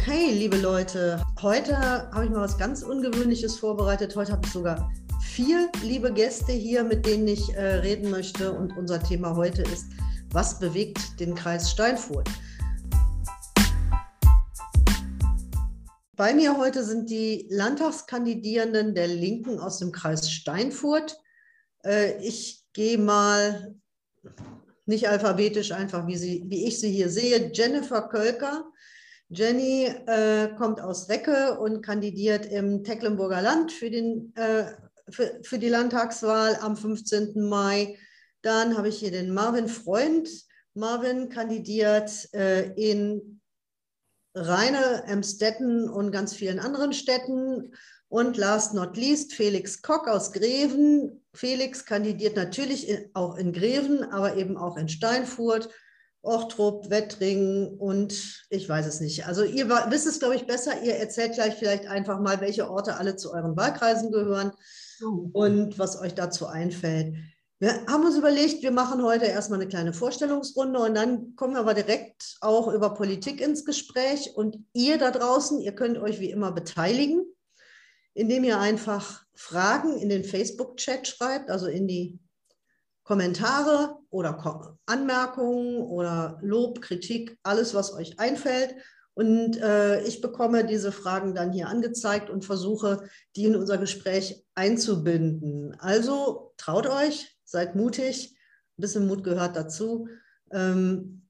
[0.00, 4.16] Okay, liebe Leute, heute habe ich mal was ganz Ungewöhnliches vorbereitet.
[4.16, 4.90] Heute habe ich sogar
[5.20, 8.50] vier liebe Gäste hier, mit denen ich äh, reden möchte.
[8.50, 9.88] Und unser Thema heute ist,
[10.30, 12.30] was bewegt den Kreis Steinfurt?
[16.16, 21.20] Bei mir heute sind die Landtagskandidierenden der Linken aus dem Kreis Steinfurt.
[21.84, 23.74] Äh, ich gehe mal
[24.86, 27.52] nicht alphabetisch einfach, wie, sie, wie ich sie hier sehe.
[27.52, 28.64] Jennifer Kölker.
[29.32, 34.64] Jenny äh, kommt aus Recke und kandidiert im Tecklenburger Land für, den, äh,
[35.08, 37.48] für, für die Landtagswahl am 15.
[37.48, 37.96] Mai.
[38.42, 40.28] Dann habe ich hier den Marvin Freund.
[40.74, 43.40] Marvin kandidiert äh, in
[44.34, 47.72] Rheine, Emstetten und ganz vielen anderen Städten.
[48.08, 51.24] Und last not least Felix Kock aus Greven.
[51.34, 55.68] Felix kandidiert natürlich auch in Greven, aber eben auch in Steinfurt,
[56.22, 59.26] Ochtrup, Wettringen und ich weiß es nicht.
[59.26, 60.82] Also ihr wisst es, glaube ich, besser.
[60.82, 64.52] Ihr erzählt gleich vielleicht einfach mal, welche Orte alle zu euren Wahlkreisen gehören
[65.02, 65.30] oh.
[65.32, 67.14] und was euch dazu einfällt.
[67.58, 71.60] Wir haben uns überlegt, wir machen heute erstmal eine kleine Vorstellungsrunde und dann kommen wir
[71.60, 74.34] aber direkt auch über Politik ins Gespräch.
[74.34, 77.22] Und ihr da draußen, ihr könnt euch wie immer beteiligen,
[78.14, 82.18] indem ihr einfach Fragen in den Facebook-Chat schreibt, also in die
[83.10, 88.76] Kommentare oder Anmerkungen oder Lob, Kritik, alles, was euch einfällt.
[89.14, 93.02] Und äh, ich bekomme diese Fragen dann hier angezeigt und versuche,
[93.34, 95.74] die in unser Gespräch einzubinden.
[95.80, 98.38] Also traut euch, seid mutig,
[98.78, 100.06] ein bisschen Mut gehört dazu.
[100.52, 101.26] Ähm,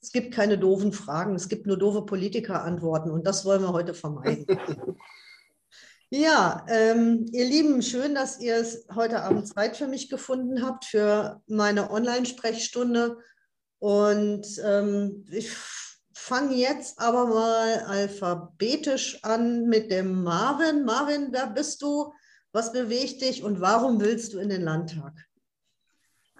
[0.00, 3.92] es gibt keine doofen Fragen, es gibt nur doofe Politikerantworten und das wollen wir heute
[3.92, 4.46] vermeiden.
[6.14, 10.84] ja, ähm, ihr Lieben, schön, dass ihr es heute Abend Zeit für mich gefunden habt,
[10.84, 13.18] für meine Online-Sprechstunde.
[13.80, 15.50] Und ähm, ich
[16.14, 20.84] fange jetzt aber mal alphabetisch an mit dem Marvin.
[20.84, 22.12] Marvin, wer bist du?
[22.52, 25.12] Was bewegt dich und warum willst du in den Landtag?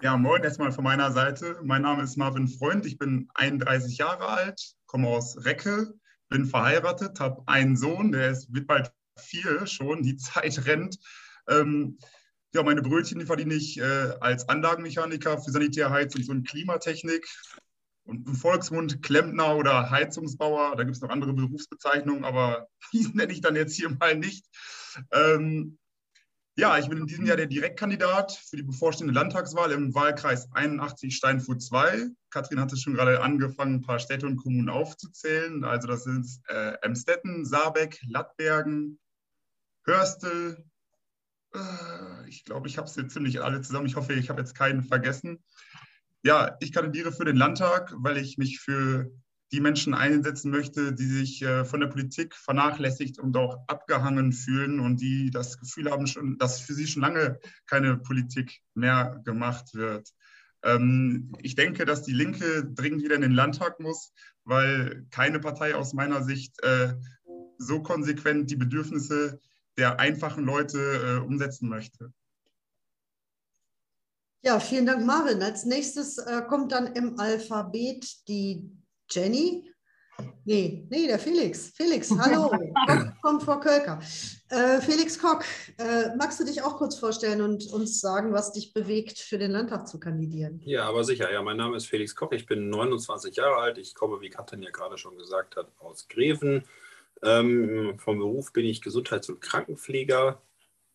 [0.01, 1.59] Ja, moin erstmal von meiner Seite.
[1.63, 5.93] Mein Name ist Marvin Freund, ich bin 31 Jahre alt, komme aus Recke,
[6.29, 10.97] bin verheiratet, habe einen Sohn, der ist, wird bald vier schon, die Zeit rennt.
[11.47, 11.97] Ähm,
[12.53, 17.27] ja, meine Brötchen die verdiene ich äh, als Anlagenmechaniker für Sanitär, Heizungs- und Klimatechnik.
[18.05, 23.33] Und im Volksmund Klempner oder Heizungsbauer, da gibt es noch andere Berufsbezeichnungen, aber die nenne
[23.33, 24.45] ich dann jetzt hier mal nicht.
[25.11, 25.77] Ähm,
[26.57, 31.13] ja, ich bin in diesem Jahr der Direktkandidat für die bevorstehende Landtagswahl im Wahlkreis 81
[31.13, 32.07] Steinfurt 2.
[32.29, 35.65] Kathrin hatte schon gerade angefangen, ein paar Städte und Kommunen aufzuzählen.
[35.65, 38.99] Also das sind äh, Emstetten, Saarbeck, Lattbergen,
[39.85, 40.65] Hörstel.
[41.53, 43.85] Äh, ich glaube, ich habe jetzt ziemlich alle zusammen.
[43.85, 45.43] Ich hoffe, ich habe jetzt keinen vergessen.
[46.23, 49.11] Ja, ich kandidiere für den Landtag, weil ich mich für
[49.51, 54.79] die Menschen einsetzen möchte, die sich äh, von der Politik vernachlässigt und auch abgehangen fühlen
[54.79, 59.75] und die das Gefühl haben, schon, dass für sie schon lange keine Politik mehr gemacht
[59.75, 60.09] wird.
[60.63, 64.11] Ähm, ich denke, dass die Linke dringend wieder in den Landtag muss,
[64.45, 66.95] weil keine Partei aus meiner Sicht äh,
[67.59, 69.39] so konsequent die Bedürfnisse
[69.77, 72.11] der einfachen Leute äh, umsetzen möchte.
[74.41, 75.41] Ja, vielen Dank, Marvin.
[75.41, 78.69] Als nächstes äh, kommt dann im Alphabet die
[79.09, 79.71] Jenny?
[80.45, 81.73] Nee, nee, der Felix.
[81.75, 82.51] Felix, hallo,
[83.21, 83.99] kommt vor Kölker.
[84.49, 85.43] Äh, Felix Kock,
[85.79, 89.51] äh, magst du dich auch kurz vorstellen und uns sagen, was dich bewegt, für den
[89.51, 90.61] Landtag zu kandidieren?
[90.63, 91.31] Ja, aber sicher.
[91.33, 92.31] Ja, mein Name ist Felix Koch.
[92.31, 93.77] Ich bin 29 Jahre alt.
[93.79, 96.63] Ich komme, wie Katrin ja gerade schon gesagt hat, aus Greven.
[97.23, 100.41] Ähm, vom Beruf bin ich Gesundheits- und Krankenpfleger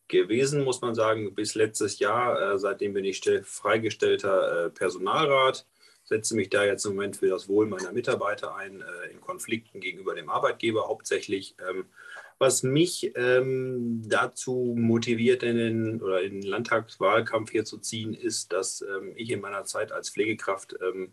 [0.08, 2.54] gewesen, muss man sagen, bis letztes Jahr.
[2.54, 5.66] Äh, seitdem bin ich freigestellter äh, Personalrat
[6.10, 9.80] setze mich da jetzt im Moment für das Wohl meiner Mitarbeiter ein, äh, in Konflikten
[9.80, 11.54] gegenüber dem Arbeitgeber hauptsächlich.
[11.68, 11.86] Ähm,
[12.38, 18.52] was mich ähm, dazu motiviert, in den, oder in den Landtagswahlkampf hier zu ziehen, ist,
[18.52, 21.12] dass ähm, ich in meiner Zeit als Pflegekraft ähm,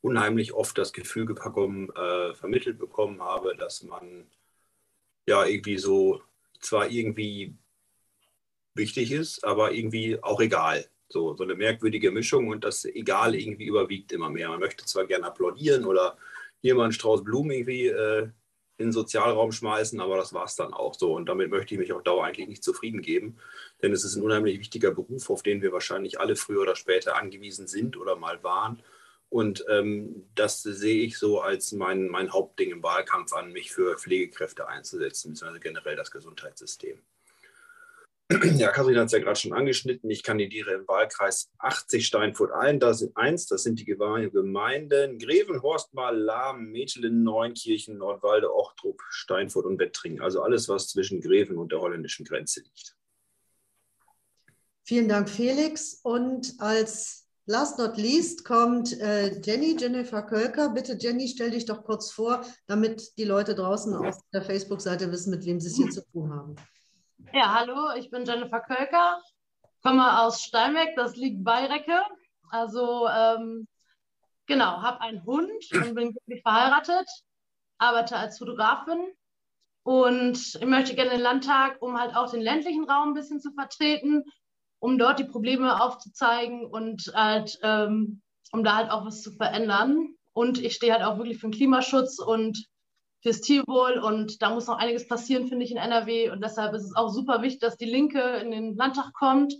[0.00, 4.26] unheimlich oft das Gefühl bekommen, äh, vermittelt bekommen habe, dass man
[5.26, 6.22] ja irgendwie so
[6.60, 7.56] zwar irgendwie
[8.74, 10.86] wichtig ist, aber irgendwie auch egal.
[11.08, 14.48] So, so eine merkwürdige Mischung und das Egal irgendwie überwiegt immer mehr.
[14.48, 16.16] Man möchte zwar gerne applaudieren oder
[16.62, 18.28] hier mal einen Strauß Blumen irgendwie äh,
[18.80, 21.14] in den Sozialraum schmeißen, aber das war es dann auch so.
[21.14, 23.38] Und damit möchte ich mich auf Dauer eigentlich nicht zufrieden geben,
[23.82, 27.16] denn es ist ein unheimlich wichtiger Beruf, auf den wir wahrscheinlich alle früher oder später
[27.16, 28.82] angewiesen sind oder mal waren.
[29.30, 33.96] Und ähm, das sehe ich so als mein, mein Hauptding im Wahlkampf an, mich für
[33.96, 36.98] Pflegekräfte einzusetzen, beziehungsweise generell das Gesundheitssystem.
[38.56, 40.08] Ja, Kathrin hat es ja gerade schon angeschnitten.
[40.10, 42.78] Ich kandidiere im Wahlkreis 80 Steinfurt ein.
[42.78, 49.66] Das sind eins, das sind die Gemeinden Greven, Horstmal, Lahm, Metelen, Neunkirchen, Nordwalde, Ochtrup, Steinfurt
[49.66, 50.20] und Wettringen.
[50.20, 52.96] Also alles, was zwischen Greven und der holländischen Grenze liegt.
[54.84, 56.00] Vielen Dank, Felix.
[56.02, 57.19] Und als
[57.50, 60.70] last not least kommt äh, Jenny, Jennifer Kölker.
[60.70, 65.30] Bitte, Jenny, stell dich doch kurz vor, damit die Leute draußen auf der Facebook-Seite wissen,
[65.30, 66.56] mit wem sie es hier zu tun haben.
[67.32, 69.20] Ja, hallo, ich bin Jennifer Kölker,
[69.82, 72.00] komme aus Steinbeck, das liegt bei Recke.
[72.50, 73.66] Also, ähm,
[74.46, 77.08] genau, habe einen Hund und bin verheiratet,
[77.78, 79.12] arbeite als Fotografin
[79.82, 83.52] und ich möchte gerne den Landtag, um halt auch den ländlichen Raum ein bisschen zu
[83.52, 84.24] vertreten,
[84.80, 88.22] um dort die Probleme aufzuzeigen und halt, ähm,
[88.52, 90.14] um da halt auch was zu verändern.
[90.32, 92.66] Und ich stehe halt auch wirklich für den Klimaschutz und
[93.22, 96.84] fürs Tierwohl und da muss noch einiges passieren, finde ich, in NRW und deshalb ist
[96.84, 99.54] es auch super wichtig, dass die Linke in den Landtag kommt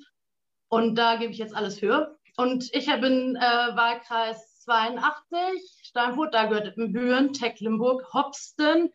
[0.69, 2.17] und da gebe ich jetzt alles für.
[2.37, 8.91] Und ich bin äh, Wahlkreis 82, Steinfurt, da gehört Büren, Tecklenburg, Hopsten,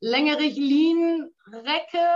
[0.00, 2.06] Längerich, Lien, Recke.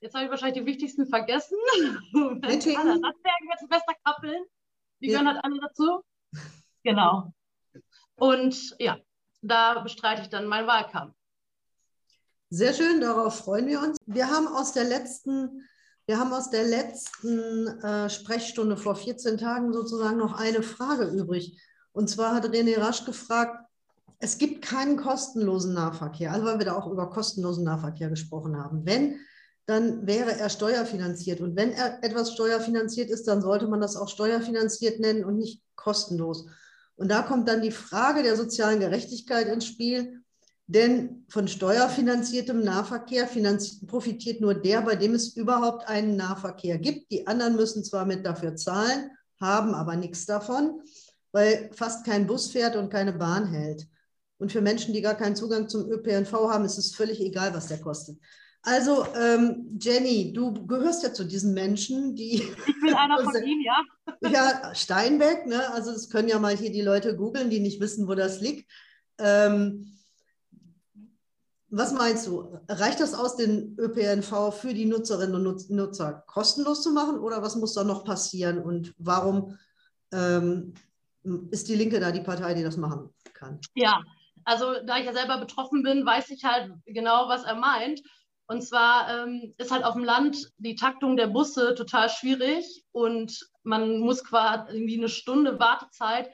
[0.00, 1.56] Jetzt habe ich wahrscheinlich die wichtigsten vergessen.
[2.12, 3.04] Wettingen.
[3.04, 4.44] Radbergen, Westerkappeln.
[5.00, 5.18] Die ja.
[5.18, 6.02] gehören halt alle dazu.
[6.82, 7.32] Genau.
[8.16, 8.98] Und ja,
[9.42, 11.14] da bestreite ich dann meinen Wahlkampf.
[12.48, 13.96] Sehr schön, darauf freuen wir uns.
[14.06, 15.68] Wir haben aus der letzten,
[16.06, 21.62] wir haben aus der letzten äh, Sprechstunde vor 14 Tagen sozusagen noch eine Frage übrig.
[21.92, 23.66] Und zwar hat René Rasch gefragt,
[24.18, 28.84] es gibt keinen kostenlosen Nahverkehr, also weil wir da auch über kostenlosen Nahverkehr gesprochen haben.
[28.84, 29.20] Wenn,
[29.70, 31.40] dann wäre er steuerfinanziert.
[31.40, 35.62] Und wenn er etwas steuerfinanziert ist, dann sollte man das auch steuerfinanziert nennen und nicht
[35.76, 36.46] kostenlos.
[36.96, 40.22] Und da kommt dann die Frage der sozialen Gerechtigkeit ins Spiel.
[40.66, 43.28] Denn von steuerfinanziertem Nahverkehr
[43.86, 47.10] profitiert nur der, bei dem es überhaupt einen Nahverkehr gibt.
[47.10, 50.82] Die anderen müssen zwar mit dafür zahlen, haben aber nichts davon,
[51.32, 53.88] weil fast kein Bus fährt und keine Bahn hält.
[54.38, 57.66] Und für Menschen, die gar keinen Zugang zum ÖPNV haben, ist es völlig egal, was
[57.66, 58.18] der kostet.
[58.62, 62.42] Also, ähm, Jenny, du gehörst ja zu diesen Menschen, die.
[62.66, 63.82] Ich bin einer von ihnen, ja.
[64.30, 65.72] Ja, Steinbeck, ne?
[65.72, 68.70] Also, es können ja mal hier die Leute googeln, die nicht wissen, wo das liegt.
[69.18, 69.96] Ähm,
[71.70, 72.58] was meinst du?
[72.68, 77.54] Reicht das aus, den ÖPNV für die Nutzerinnen und Nutzer kostenlos zu machen oder was
[77.54, 79.56] muss da noch passieren und warum
[80.12, 80.74] ähm,
[81.50, 83.60] ist die Linke da die Partei, die das machen kann?
[83.74, 84.02] Ja,
[84.44, 88.00] also da ich ja selber betroffen bin, weiß ich halt genau, was er meint.
[88.50, 93.48] Und zwar ähm, ist halt auf dem Land die Taktung der Busse total schwierig und
[93.62, 96.32] man muss quasi irgendwie eine Stunde Wartezeit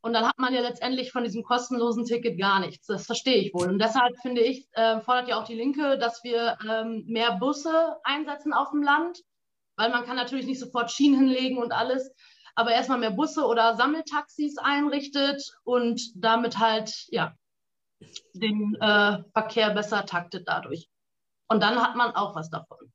[0.00, 2.86] und dann hat man ja letztendlich von diesem kostenlosen Ticket gar nichts.
[2.86, 3.68] Das verstehe ich wohl.
[3.68, 7.98] Und deshalb finde ich, äh, fordert ja auch die Linke, dass wir ähm, mehr Busse
[8.04, 9.18] einsetzen auf dem Land,
[9.76, 12.10] weil man kann natürlich nicht sofort Schienen hinlegen und alles,
[12.54, 17.34] aber erstmal mehr Busse oder Sammeltaxis einrichtet und damit halt ja
[18.32, 20.88] den äh, Verkehr besser taktet dadurch.
[21.50, 22.92] Und dann hat man auch was davon.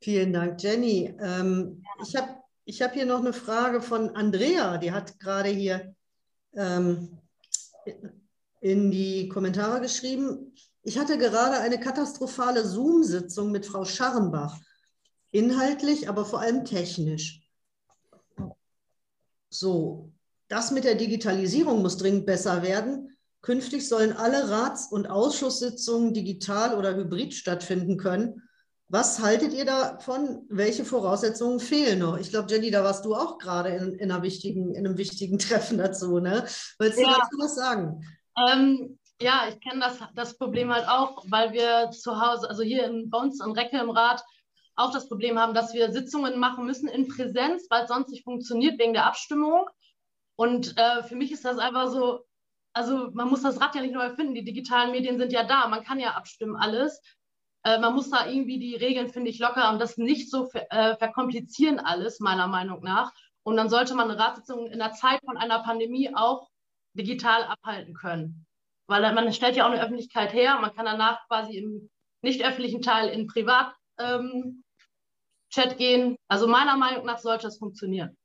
[0.00, 1.12] Vielen Dank, Jenny.
[1.20, 5.94] Ähm, ich habe ich hab hier noch eine Frage von Andrea, die hat gerade hier
[6.54, 7.18] ähm,
[8.60, 10.54] in die Kommentare geschrieben.
[10.82, 14.56] Ich hatte gerade eine katastrophale Zoom-Sitzung mit Frau Scharrenbach.
[15.32, 17.40] Inhaltlich, aber vor allem technisch.
[19.48, 20.12] So,
[20.46, 23.09] das mit der Digitalisierung muss dringend besser werden.
[23.42, 28.42] Künftig sollen alle Rats- und Ausschusssitzungen digital oder hybrid stattfinden können.
[28.88, 30.44] Was haltet ihr davon?
[30.48, 32.18] Welche Voraussetzungen fehlen noch?
[32.18, 35.38] Ich glaube, Jenny, da warst du auch gerade in, in, einer wichtigen, in einem wichtigen
[35.38, 36.18] Treffen dazu.
[36.18, 36.44] Ne?
[36.78, 37.16] Willst du ja.
[37.16, 38.04] dazu was sagen?
[38.36, 42.84] Ähm, ja, ich kenne das, das Problem halt auch, weil wir zu Hause, also hier
[42.84, 44.24] in, bei uns in Recke im Rat,
[44.76, 48.24] auch das Problem haben, dass wir Sitzungen machen müssen in Präsenz, weil es sonst nicht
[48.24, 49.66] funktioniert wegen der Abstimmung.
[50.36, 52.24] Und äh, für mich ist das einfach so,
[52.72, 54.34] also man muss das Rad ja nicht neu erfinden.
[54.34, 55.68] Die digitalen Medien sind ja da.
[55.68, 57.00] Man kann ja abstimmen alles.
[57.64, 60.66] Äh, man muss da irgendwie die Regeln, finde ich, locker und das nicht so ver
[60.70, 63.12] äh, verkomplizieren alles, meiner Meinung nach.
[63.42, 66.48] Und dann sollte man eine Ratssitzung in der Zeit von einer Pandemie auch
[66.94, 68.46] digital abhalten können.
[68.86, 70.58] Weil man stellt ja auch eine Öffentlichkeit her.
[70.60, 71.90] Man kann danach quasi im
[72.22, 74.62] nicht öffentlichen Teil in Privat ähm,
[75.50, 76.16] Chat gehen.
[76.28, 78.16] Also meiner Meinung nach sollte das funktionieren.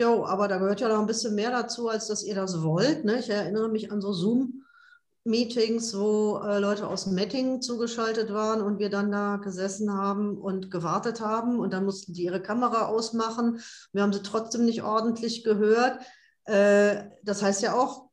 [0.00, 3.04] Jo, aber da gehört ja noch ein bisschen mehr dazu, als dass ihr das wollt.
[3.04, 3.18] Ne?
[3.18, 8.90] Ich erinnere mich an so Zoom-Meetings, wo äh, Leute aus Mettingen zugeschaltet waren und wir
[8.90, 13.60] dann da gesessen haben und gewartet haben und dann mussten die ihre Kamera ausmachen.
[13.92, 16.00] Wir haben sie trotzdem nicht ordentlich gehört.
[16.44, 18.08] Äh, das heißt ja auch,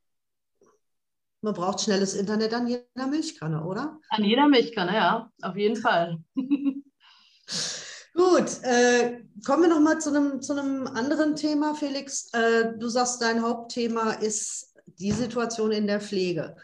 [1.42, 4.00] man braucht schnelles Internet an jeder Milchkanne, oder?
[4.10, 6.18] An jeder Milchkanne, ja, auf jeden Fall.
[8.16, 12.30] Gut, äh, kommen wir nochmal zu einem, zu anderen Thema, Felix.
[12.32, 16.56] Äh, du sagst, dein Hauptthema ist die Situation in der Pflege.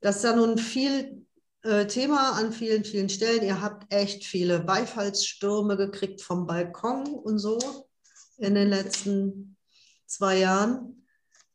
[0.00, 1.26] Das ist ja nun viel
[1.64, 3.42] äh, Thema an vielen, vielen Stellen.
[3.42, 7.58] Ihr habt echt viele Beifallsstürme gekriegt vom Balkon und so
[8.38, 9.58] in den letzten
[10.06, 11.06] zwei Jahren.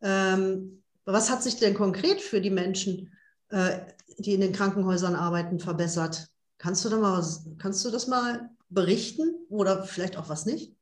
[0.01, 3.11] Ähm, was hat sich denn konkret für die Menschen,
[3.49, 3.79] äh,
[4.19, 6.27] die in den Krankenhäusern arbeiten, verbessert?
[6.59, 7.25] Kannst du, da mal
[7.57, 10.73] kannst du das mal berichten oder vielleicht auch was nicht?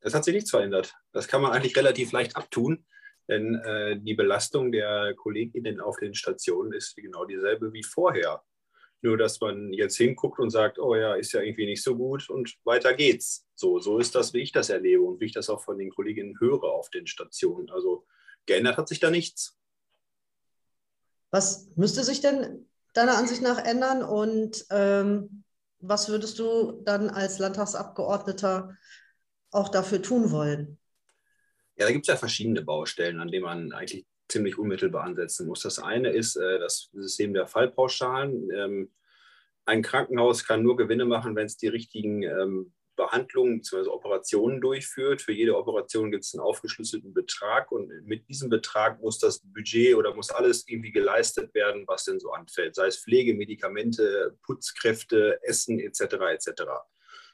[0.00, 0.94] Es hat sich nichts verändert.
[1.12, 2.84] Das kann man eigentlich relativ leicht abtun,
[3.28, 8.42] denn äh, die Belastung der KollegInnen auf den Stationen ist genau dieselbe wie vorher.
[9.00, 12.28] Nur, dass man jetzt hinguckt und sagt, oh ja, ist ja irgendwie nicht so gut
[12.30, 13.46] und weiter geht's.
[13.54, 15.90] So, so ist das, wie ich das erlebe und wie ich das auch von den
[15.90, 17.70] Kolleginnen höre auf den Stationen.
[17.70, 18.06] Also
[18.46, 19.58] geändert hat sich da nichts.
[21.30, 25.43] Was müsste sich denn deiner Ansicht nach ändern und ähm,
[25.88, 28.76] was würdest du dann als Landtagsabgeordneter
[29.50, 30.78] auch dafür tun wollen?
[31.76, 35.60] Ja, da gibt es ja verschiedene Baustellen, an denen man eigentlich ziemlich unmittelbar ansetzen muss.
[35.60, 38.50] Das eine ist äh, das System der Fallpauschalen.
[38.50, 38.90] Ähm,
[39.66, 43.88] ein Krankenhaus kann nur Gewinne machen, wenn es die richtigen ähm, Behandlungen bzw.
[43.88, 45.22] Operationen durchführt.
[45.22, 49.96] Für jede Operation gibt es einen aufgeschlüsselten Betrag und mit diesem Betrag muss das Budget
[49.96, 55.38] oder muss alles irgendwie geleistet werden, was denn so anfällt, sei es Pflege, Medikamente, Putzkräfte,
[55.42, 56.00] Essen etc.
[56.32, 56.62] etc.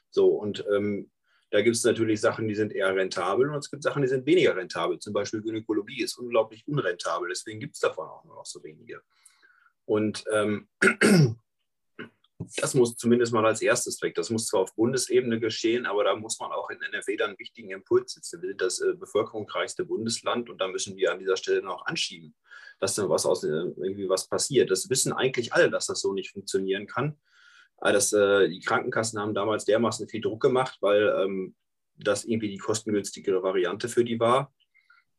[0.09, 1.09] So und ähm,
[1.51, 4.25] da gibt es natürlich Sachen, die sind eher rentabel und es gibt Sachen, die sind
[4.25, 4.99] weniger rentabel.
[4.99, 9.01] Zum Beispiel Gynäkologie ist unglaublich unrentabel, deswegen gibt es davon auch nur noch so wenige.
[9.85, 10.69] Und ähm,
[12.57, 14.15] das muss zumindest mal als erstes weg.
[14.15, 17.39] Das muss zwar auf Bundesebene geschehen, aber da muss man auch in NRW dann einen
[17.39, 18.41] wichtigen Impuls setzen.
[18.41, 22.35] Wir sind das äh, bevölkerungsreichste Bundesland und da müssen wir an dieser Stelle noch anschieben,
[22.79, 24.71] dass dann was aus äh, irgendwie was passiert.
[24.71, 27.17] Das wissen eigentlich alle, dass das so nicht funktionieren kann.
[27.77, 31.55] Aber das, äh, die Krankenkassen haben damals dermaßen viel Druck gemacht, weil ähm,
[31.95, 34.53] das irgendwie die kostengünstigere Variante für die war.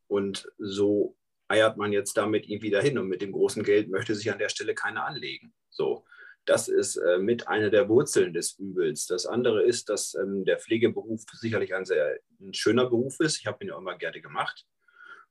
[0.06, 1.16] Und so
[1.48, 4.48] eiert man jetzt damit irgendwie dahin und mit dem großen Geld möchte sich an der
[4.48, 5.52] Stelle keiner anlegen.
[5.70, 6.04] So.
[6.44, 9.06] Das ist äh, mit einer der Wurzeln des Übels.
[9.06, 13.38] Das andere ist, dass ähm, der Pflegeberuf sicherlich ein sehr ein schöner Beruf ist.
[13.38, 14.66] Ich habe ihn ja immer gerne gemacht.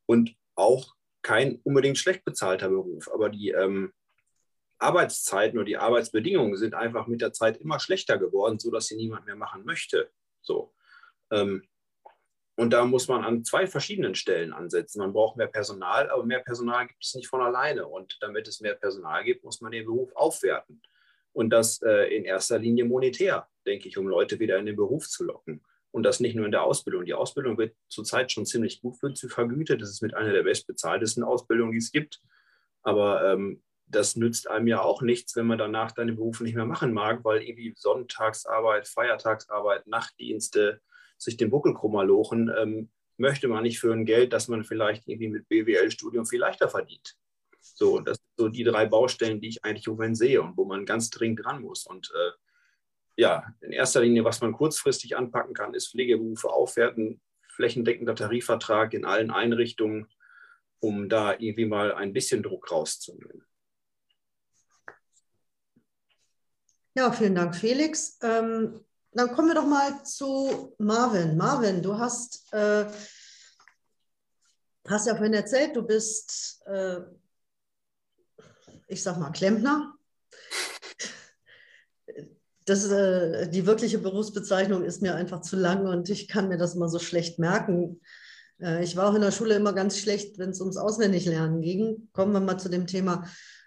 [0.05, 3.09] Und auch kein unbedingt schlecht bezahlter Beruf.
[3.13, 3.93] Aber die ähm,
[4.79, 9.25] Arbeitszeiten oder die Arbeitsbedingungen sind einfach mit der Zeit immer schlechter geworden, sodass sie niemand
[9.25, 10.09] mehr machen möchte.
[10.41, 10.73] So.
[11.29, 11.67] Ähm,
[12.55, 14.99] und da muss man an zwei verschiedenen Stellen ansetzen.
[14.99, 17.87] Man braucht mehr Personal, aber mehr Personal gibt es nicht von alleine.
[17.87, 20.81] Und damit es mehr Personal gibt, muss man den Beruf aufwerten.
[21.33, 25.07] Und das äh, in erster Linie monetär, denke ich, um Leute wieder in den Beruf
[25.07, 25.63] zu locken.
[25.91, 27.05] Und das nicht nur in der Ausbildung.
[27.05, 29.81] Die Ausbildung wird zurzeit schon ziemlich gut für, vergütet.
[29.81, 32.21] Das ist mit einer der bestbezahltesten Ausbildungen, die es gibt.
[32.81, 36.65] Aber ähm, das nützt einem ja auch nichts, wenn man danach deine Berufe nicht mehr
[36.65, 40.81] machen mag, weil irgendwie Sonntagsarbeit, Feiertagsarbeit, Nachtdienste
[41.17, 45.07] sich den Buckel krummer lochen, ähm, möchte man nicht für ein Geld, das man vielleicht
[45.07, 47.15] irgendwie mit BWL-Studium viel leichter verdient.
[47.59, 50.85] So, das so die drei Baustellen, die ich eigentlich im Moment sehe und wo man
[50.85, 51.85] ganz dringend dran muss.
[51.85, 52.31] Und äh,
[53.17, 57.21] ja, in erster Linie, was man kurzfristig anpacken kann, ist Pflegeberufe aufwerten,
[57.55, 60.07] flächendeckender Tarifvertrag in allen Einrichtungen,
[60.79, 63.45] um da irgendwie mal ein bisschen Druck rauszunehmen.
[66.93, 68.17] Ja, vielen Dank, Felix.
[68.21, 68.83] Ähm,
[69.13, 71.37] dann kommen wir doch mal zu Marvin.
[71.37, 72.85] Marvin, du hast, äh,
[74.87, 77.01] hast ja vorhin erzählt, du bist äh,
[78.91, 79.95] ich sag mal, Klempner.
[82.65, 86.75] Das, äh, die wirkliche Berufsbezeichnung ist mir einfach zu lang und ich kann mir das
[86.75, 88.01] mal so schlecht merken.
[88.61, 92.09] Äh, ich war auch in der Schule immer ganz schlecht, wenn es ums Auswendiglernen ging.
[92.11, 93.25] Kommen wir mal zu dem Thema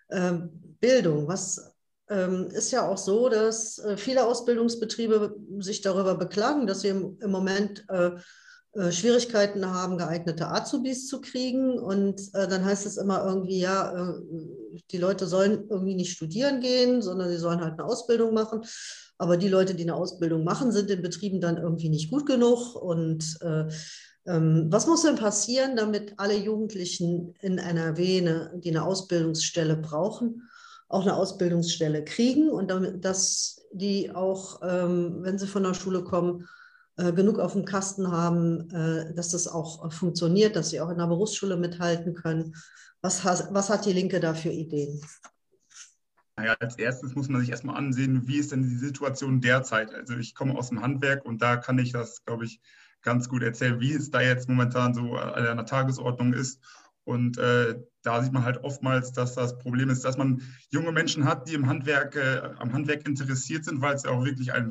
[0.09, 0.35] äh,
[0.81, 1.26] Bildung.
[1.26, 1.75] Was
[2.09, 7.19] ähm, ist ja auch so, dass äh, viele Ausbildungsbetriebe sich darüber beklagen, dass sie im,
[7.21, 8.11] im Moment äh,
[8.90, 11.78] Schwierigkeiten haben, geeignete Azubis zu kriegen.
[11.78, 14.21] Und äh, dann heißt es immer irgendwie, ja, äh,
[14.90, 18.62] die Leute sollen irgendwie nicht studieren gehen, sondern sie sollen halt eine Ausbildung machen.
[19.16, 22.75] Aber die Leute, die eine Ausbildung machen, sind in Betrieben dann irgendwie nicht gut genug.
[22.75, 23.66] Und äh,
[24.26, 30.49] ähm, was muss denn passieren, damit alle Jugendlichen in NRW, eine, die eine Ausbildungsstelle brauchen,
[30.88, 36.04] auch eine Ausbildungsstelle kriegen und damit, dass die auch, ähm, wenn sie von der Schule
[36.04, 36.47] kommen, äh,
[36.97, 41.07] genug auf dem Kasten haben, äh, dass das auch funktioniert, dass sie auch in der
[41.07, 42.55] Berufsschule mithalten können.
[43.03, 45.01] Was, was hat die Linke da für Ideen?
[46.37, 49.95] Naja, als erstes muss man sich erstmal ansehen, wie ist denn die Situation derzeit?
[49.95, 52.61] Also ich komme aus dem Handwerk und da kann ich das, glaube ich,
[53.03, 56.61] ganz gut erzählen, wie es da jetzt momentan so an der Tagesordnung ist.
[57.05, 61.27] Und äh, da sieht man halt oftmals, dass das Problem ist, dass man junge Menschen
[61.27, 64.71] hat, die im Handwerk, äh, am Handwerk interessiert sind, weil es ja auch wirklich ein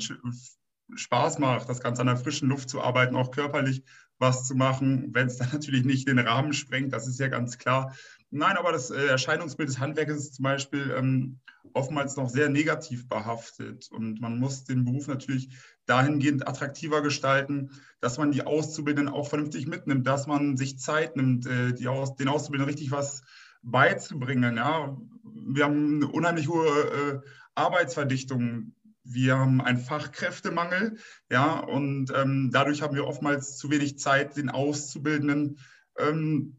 [0.96, 3.84] Spaß macht, das Ganze an der frischen Luft zu arbeiten, auch körperlich
[4.20, 7.58] was zu machen, wenn es dann natürlich nicht den Rahmen sprengt, das ist ja ganz
[7.58, 7.96] klar.
[8.32, 11.40] Nein, aber das äh, Erscheinungsbild des Handwerkes ist zum Beispiel ähm,
[11.74, 13.90] oftmals noch sehr negativ behaftet.
[13.92, 15.50] Und man muss den Beruf natürlich
[15.86, 21.46] dahingehend attraktiver gestalten, dass man die Auszubildenden auch vernünftig mitnimmt, dass man sich Zeit nimmt,
[21.46, 23.22] äh, Aus den Auszubildenden richtig was
[23.62, 24.58] beizubringen.
[24.58, 24.98] Ja?
[25.24, 27.20] Wir haben eine unheimlich hohe äh,
[27.56, 28.74] Arbeitsverdichtung.
[29.04, 30.98] Wir haben einen Fachkräftemangel,
[31.30, 35.60] ja, und ähm, dadurch haben wir oftmals zu wenig Zeit, den Auszubildenden
[35.98, 36.58] ähm,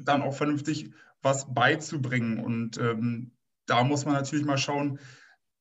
[0.00, 0.92] dann auch vernünftig
[1.22, 2.40] was beizubringen.
[2.40, 3.32] Und ähm,
[3.66, 4.98] da muss man natürlich mal schauen,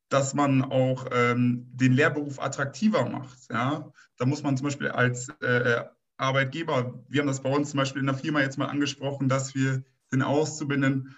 [0.09, 3.37] dass man auch ähm, den Lehrberuf attraktiver macht.
[3.51, 3.91] Ja?
[4.17, 5.83] Da muss man zum Beispiel als äh,
[6.17, 9.53] Arbeitgeber, wir haben das bei uns zum Beispiel in der Firma jetzt mal angesprochen, dass
[9.53, 11.15] wir den Auszubildenden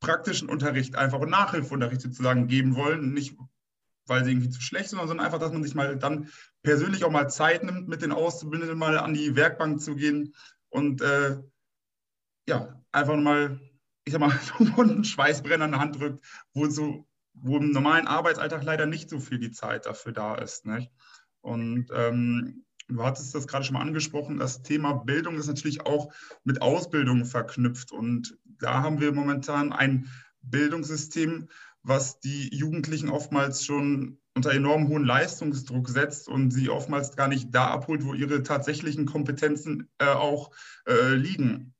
[0.00, 3.12] praktischen Unterricht einfach und Nachhilfeunterricht sozusagen geben wollen.
[3.12, 3.36] Nicht,
[4.08, 6.28] weil sie irgendwie zu schlecht sind, sondern einfach, dass man sich mal dann
[6.62, 10.34] persönlich auch mal Zeit nimmt, mit den Auszubildenden mal an die Werkbank zu gehen
[10.68, 11.38] und äh,
[12.46, 13.60] ja, einfach mal,
[14.04, 14.38] ich sag mal,
[14.78, 16.24] einen Schweißbrenner in der Hand drückt,
[16.54, 17.08] wo so
[17.42, 20.66] wo im normalen Arbeitsalltag leider nicht so viel die Zeit dafür da ist.
[20.66, 20.90] Nicht?
[21.40, 26.12] Und ähm, du hattest das gerade schon mal angesprochen, das Thema Bildung ist natürlich auch
[26.44, 27.92] mit Ausbildung verknüpft.
[27.92, 30.08] Und da haben wir momentan ein
[30.42, 31.48] Bildungssystem,
[31.88, 37.54] was die Jugendlichen oftmals schon unter enorm hohen Leistungsdruck setzt und sie oftmals gar nicht
[37.54, 40.50] da abholt, wo ihre tatsächlichen Kompetenzen äh, auch
[40.86, 41.74] äh, liegen.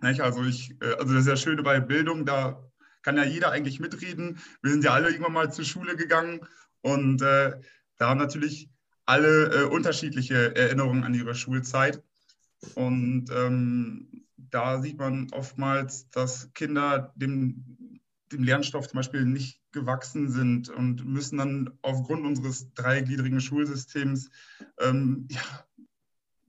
[0.00, 2.62] Also, ich, äh, also das ist ja Schöne bei Bildung, da
[3.02, 4.38] kann ja jeder eigentlich mitreden.
[4.62, 6.40] Wir sind ja alle irgendwann mal zur Schule gegangen
[6.80, 7.60] und äh,
[7.96, 8.70] da haben natürlich
[9.06, 12.02] alle äh, unterschiedliche Erinnerungen an ihre Schulzeit.
[12.74, 17.97] Und ähm, da sieht man oftmals, dass Kinder dem,
[18.32, 24.30] dem Lernstoff zum Beispiel nicht gewachsen sind und müssen dann aufgrund unseres dreigliedrigen Schulsystems
[24.80, 25.40] ähm, ja,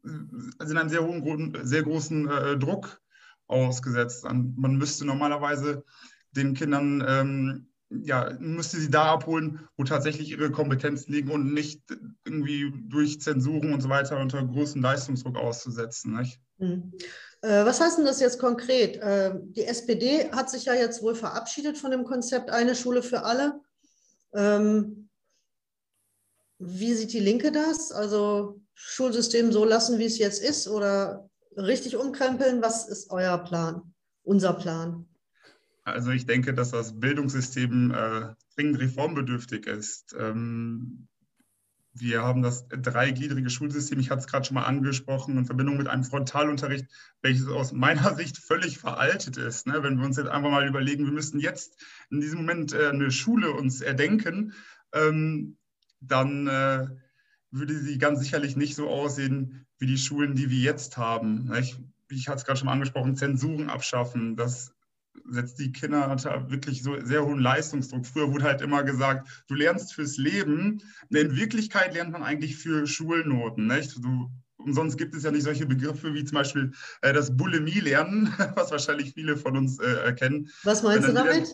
[0.04, 3.02] sind einem sehr hohen, sehr großen äh, Druck
[3.48, 4.24] ausgesetzt.
[4.24, 5.84] Man müsste normalerweise
[6.32, 11.82] den Kindern, ähm, ja, müsste sie da abholen, wo tatsächlich ihre Kompetenzen liegen und nicht
[12.24, 16.16] irgendwie durch Zensuren und so weiter unter großem Leistungsdruck auszusetzen.
[16.16, 16.40] Nicht?
[16.60, 16.94] Hm.
[17.42, 18.98] Äh, was heißt denn das jetzt konkret?
[18.98, 23.24] Äh, die SPD hat sich ja jetzt wohl verabschiedet von dem Konzept Eine Schule für
[23.24, 23.62] alle.
[24.34, 25.10] Ähm,
[26.60, 27.92] wie sieht die Linke das?
[27.92, 32.62] Also Schulsystem so lassen, wie es jetzt ist oder richtig umkrempeln?
[32.62, 35.06] Was ist euer Plan, unser Plan?
[35.86, 40.16] Also ich denke, dass das Bildungssystem äh, dringend reformbedürftig ist.
[40.20, 41.08] Ähm,
[41.94, 45.88] wir haben das dreigliedrige Schulsystem, ich hatte es gerade schon mal angesprochen, in Verbindung mit
[45.88, 46.86] einem Frontalunterricht,
[47.22, 49.68] welches aus meiner Sicht völlig veraltet ist.
[49.68, 49.82] Ne?
[49.84, 53.12] Wenn wir uns jetzt einfach mal überlegen, wir müssen jetzt in diesem Moment äh, eine
[53.12, 54.54] Schule uns erdenken,
[54.94, 55.58] ähm,
[56.02, 56.88] dann äh,
[57.52, 61.52] würde sie ganz sicherlich nicht so aussehen wie die Schulen, die wir jetzt haben.
[61.60, 61.78] Ich,
[62.10, 64.74] ich hatte es gerade schon mal angesprochen, Zensuren abschaffen, das
[65.30, 68.06] setzt die Kinder unter wirklich so sehr hohen Leistungsdruck.
[68.06, 70.82] Früher wurde halt immer gesagt, du lernst fürs Leben.
[71.10, 73.68] In Wirklichkeit lernt man eigentlich für Schulnoten.
[73.68, 73.98] Nicht?
[74.04, 78.72] Du, umsonst gibt es ja nicht solche Begriffe wie zum Beispiel äh, das Bulimie-Lernen, was
[78.72, 80.50] wahrscheinlich viele von uns äh, erkennen.
[80.64, 81.54] Was meinst du damit?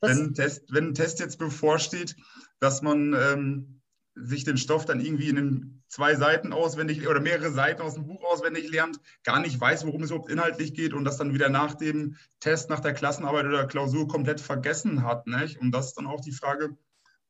[0.00, 2.16] Wenn, wenn, ein Test, wenn ein Test jetzt bevorsteht,
[2.60, 3.81] dass man ähm,
[4.14, 8.06] sich den Stoff dann irgendwie in den zwei Seiten auswendig oder mehrere Seiten aus dem
[8.06, 11.48] Buch auswendig lernt, gar nicht weiß, worum es überhaupt inhaltlich geht und das dann wieder
[11.48, 15.26] nach dem Test, nach der Klassenarbeit oder Klausur komplett vergessen hat.
[15.26, 15.58] Nicht?
[15.58, 16.76] Und das ist dann auch die Frage,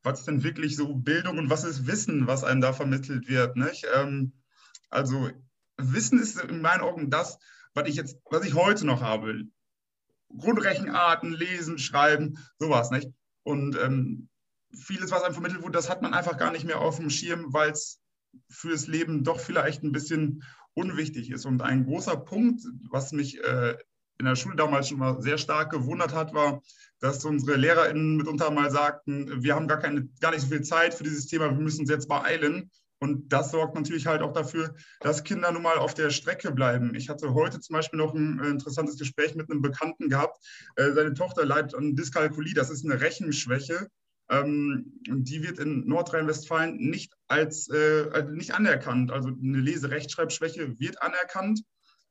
[0.03, 3.57] was ist denn wirklich so Bildung und was ist Wissen, was einem da vermittelt wird.
[3.57, 3.87] Nicht?
[3.95, 4.33] Ähm,
[4.91, 5.31] also
[5.77, 7.39] Wissen ist in meinen Augen das,
[7.75, 9.45] was ich jetzt, was ich heute noch habe.
[10.37, 13.11] Grundrechenarten, Lesen, Schreiben, sowas, nicht?
[13.43, 14.29] Und ähm,
[14.75, 17.53] vieles, was einem vermittelt wurde, das hat man einfach gar nicht mehr auf dem Schirm,
[17.53, 18.01] weil es
[18.49, 20.43] fürs Leben doch vielleicht ein bisschen
[20.75, 21.45] unwichtig ist.
[21.45, 23.77] Und ein großer Punkt, was mich äh,
[24.19, 26.63] in der Schule damals schon mal sehr stark gewundert hat, war,
[27.01, 30.95] dass unsere LehrerInnen mitunter mal sagten, wir haben gar, keine, gar nicht so viel Zeit
[30.95, 32.71] für dieses Thema, wir müssen uns jetzt beeilen.
[33.01, 36.95] Und das sorgt natürlich halt auch dafür, dass Kinder nun mal auf der Strecke bleiben.
[36.95, 40.39] Ich hatte heute zum Beispiel noch ein äh, interessantes Gespräch mit einem Bekannten gehabt.
[40.77, 43.89] Äh, seine Tochter leidet an Dyskalkulie, das ist eine Rechenschwäche.
[44.33, 49.13] Ähm, die wird in Nordrhein-Westfalen nicht als äh, also nicht anerkannt.
[49.13, 51.63] Also eine Leserechtschreibschwäche wird anerkannt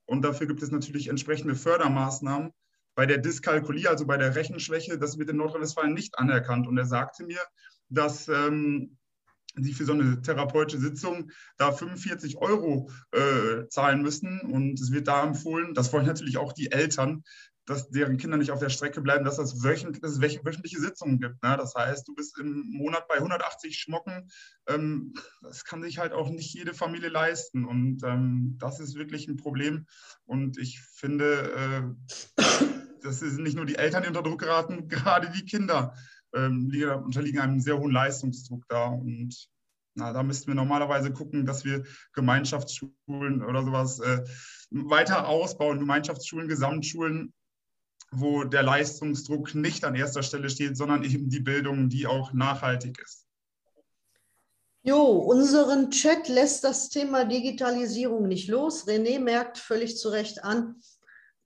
[0.05, 2.51] und dafür gibt es natürlich entsprechende Fördermaßnahmen.
[2.93, 6.67] Bei der Dyskalkulie, also bei der Rechenschwäche, das wird in Nordrhein-Westfalen nicht anerkannt.
[6.67, 7.39] Und er sagte mir,
[7.89, 8.97] dass ähm,
[9.55, 14.41] sie für so eine therapeutische Sitzung da 45 Euro äh, zahlen müssen.
[14.41, 17.23] Und es wird da empfohlen, das wollen natürlich auch die Eltern,
[17.71, 21.19] dass deren Kinder nicht auf der Strecke bleiben, dass, das wöchent, dass es wöchentliche Sitzungen
[21.19, 21.41] gibt.
[21.41, 21.55] Ne?
[21.57, 24.29] Das heißt, du bist im Monat bei 180 Schmocken.
[24.67, 27.65] Ähm, das kann sich halt auch nicht jede Familie leisten.
[27.65, 29.87] Und ähm, das ist wirklich ein Problem.
[30.25, 31.95] Und ich finde,
[32.37, 32.43] äh,
[33.03, 35.95] das sind nicht nur die Eltern, die unter Druck geraten, gerade die Kinder
[36.35, 36.69] ähm,
[37.05, 38.87] unterliegen einem sehr hohen Leistungsdruck da.
[38.87, 39.49] Und
[39.95, 44.25] na, da müssten wir normalerweise gucken, dass wir Gemeinschaftsschulen oder sowas äh,
[44.71, 47.33] weiter ausbauen, Gemeinschaftsschulen, Gesamtschulen,
[48.11, 52.99] wo der Leistungsdruck nicht an erster Stelle steht, sondern eben die Bildung, die auch nachhaltig
[52.99, 53.25] ist.
[54.83, 58.87] Jo, unseren Chat lässt das Thema Digitalisierung nicht los.
[58.87, 60.81] René merkt völlig zu Recht an,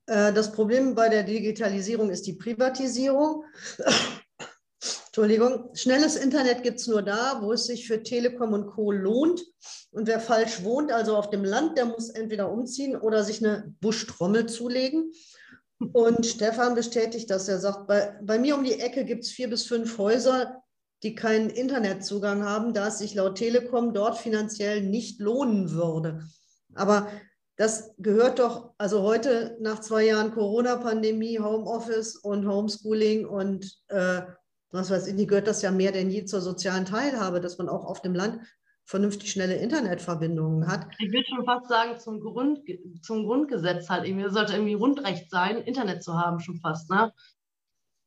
[0.06, 3.44] äh, das Problem bei der Digitalisierung ist die Privatisierung.
[5.06, 8.90] Entschuldigung, schnelles Internet gibt es nur da, wo es sich für Telekom und Co.
[8.92, 9.44] lohnt.
[9.90, 13.74] Und wer falsch wohnt, also auf dem Land, der muss entweder umziehen oder sich eine
[13.80, 15.12] Buschtrommel zulegen.
[15.78, 17.48] Und Stefan bestätigt das.
[17.48, 20.62] Er sagt, bei, bei mir um die Ecke gibt es vier bis fünf Häuser,
[21.02, 26.26] die keinen Internetzugang haben, da es sich laut Telekom dort finanziell nicht lohnen würde.
[26.74, 27.08] Aber
[27.56, 34.22] das gehört doch, also heute nach zwei Jahren Corona-Pandemie, Homeoffice und Homeschooling und äh,
[34.70, 37.84] was weiß ich, gehört das ja mehr denn je zur sozialen Teilhabe, dass man auch
[37.84, 38.40] auf dem Land
[38.86, 40.86] vernünftig schnelle Internetverbindungen hat.
[40.98, 42.60] Ich würde schon fast sagen, zum, Grund,
[43.02, 47.12] zum Grundgesetz halt irgendwie, es sollte irgendwie Grundrecht sein, Internet zu haben, schon fast, ne?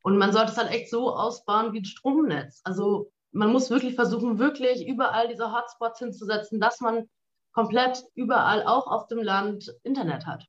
[0.02, 2.62] Und man sollte es halt echt so ausbauen wie ein Stromnetz.
[2.64, 7.10] Also man muss wirklich versuchen, wirklich überall diese Hotspots hinzusetzen, dass man
[7.52, 10.46] komplett überall, auch auf dem Land, Internet hat.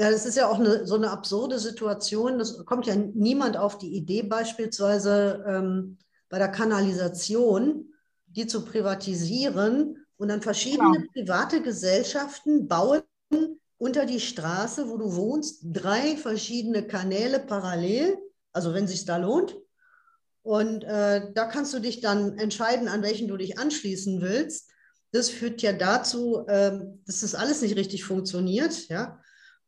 [0.00, 2.38] Ja, das ist ja auch eine, so eine absurde Situation.
[2.38, 5.98] Das kommt ja niemand auf die Idee, beispielsweise ähm,
[6.30, 7.92] bei der Kanalisation,
[8.24, 11.12] die zu privatisieren und dann verschiedene genau.
[11.12, 13.02] private Gesellschaften bauen
[13.76, 18.16] unter die Straße, wo du wohnst, drei verschiedene Kanäle parallel,
[18.54, 19.54] also wenn sich da lohnt.
[20.40, 24.70] Und äh, da kannst du dich dann entscheiden, an welchen du dich anschließen willst.
[25.12, 29.20] Das führt ja dazu, äh, dass das alles nicht richtig funktioniert, ja.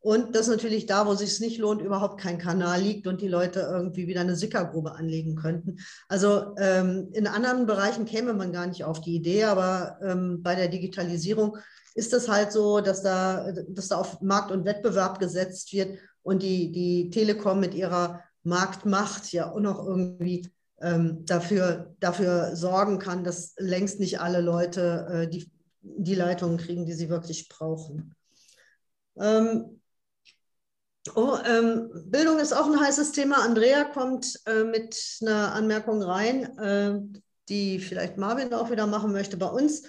[0.02, 3.28] Und dass natürlich da, wo es sich nicht lohnt, überhaupt kein Kanal liegt und die
[3.28, 5.78] Leute irgendwie wieder eine Sickergrube anlegen könnten.
[6.08, 10.56] Also ähm, in anderen Bereichen käme man gar nicht auf die Idee, aber ähm, bei
[10.56, 11.56] der Digitalisierung
[11.94, 16.42] ist es halt so, dass da, dass da auf Markt und Wettbewerb gesetzt wird und
[16.42, 23.22] die, die Telekom mit ihrer Marktmacht ja auch noch irgendwie ähm, dafür, dafür sorgen kann,
[23.22, 25.48] dass längst nicht alle Leute äh, die,
[25.80, 28.16] die Leitungen kriegen, die sie wirklich brauchen.
[29.16, 29.78] Ähm,
[31.16, 33.42] Oh, ähm, Bildung ist auch ein heißes Thema.
[33.42, 37.00] Andrea kommt äh, mit einer Anmerkung rein, äh,
[37.48, 39.36] die vielleicht Marvin auch wieder machen möchte.
[39.36, 39.82] Bei uns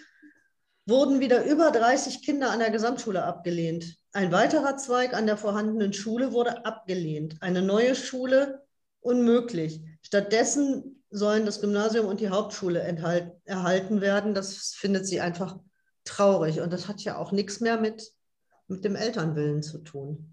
[0.87, 3.95] wurden wieder über 30 Kinder an der Gesamtschule abgelehnt.
[4.11, 7.37] Ein weiterer Zweig an der vorhandenen Schule wurde abgelehnt.
[7.41, 8.63] Eine neue Schule
[8.99, 9.81] unmöglich.
[10.01, 12.79] Stattdessen sollen das Gymnasium und die Hauptschule
[13.45, 14.33] erhalten werden.
[14.33, 15.59] Das findet sie einfach
[16.05, 16.59] traurig.
[16.59, 18.11] Und das hat ja auch nichts mehr mit,
[18.67, 20.32] mit dem Elternwillen zu tun.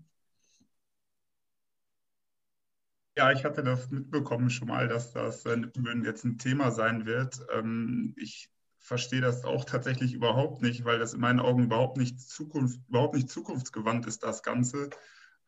[3.17, 5.57] Ja, ich hatte das mitbekommen schon mal, dass das äh,
[6.05, 7.41] jetzt ein Thema sein wird.
[7.53, 12.21] Ähm, ich verstehe das auch tatsächlich überhaupt nicht, weil das in meinen Augen überhaupt nicht,
[12.21, 14.91] Zukunft, überhaupt nicht zukunftsgewandt ist, das Ganze.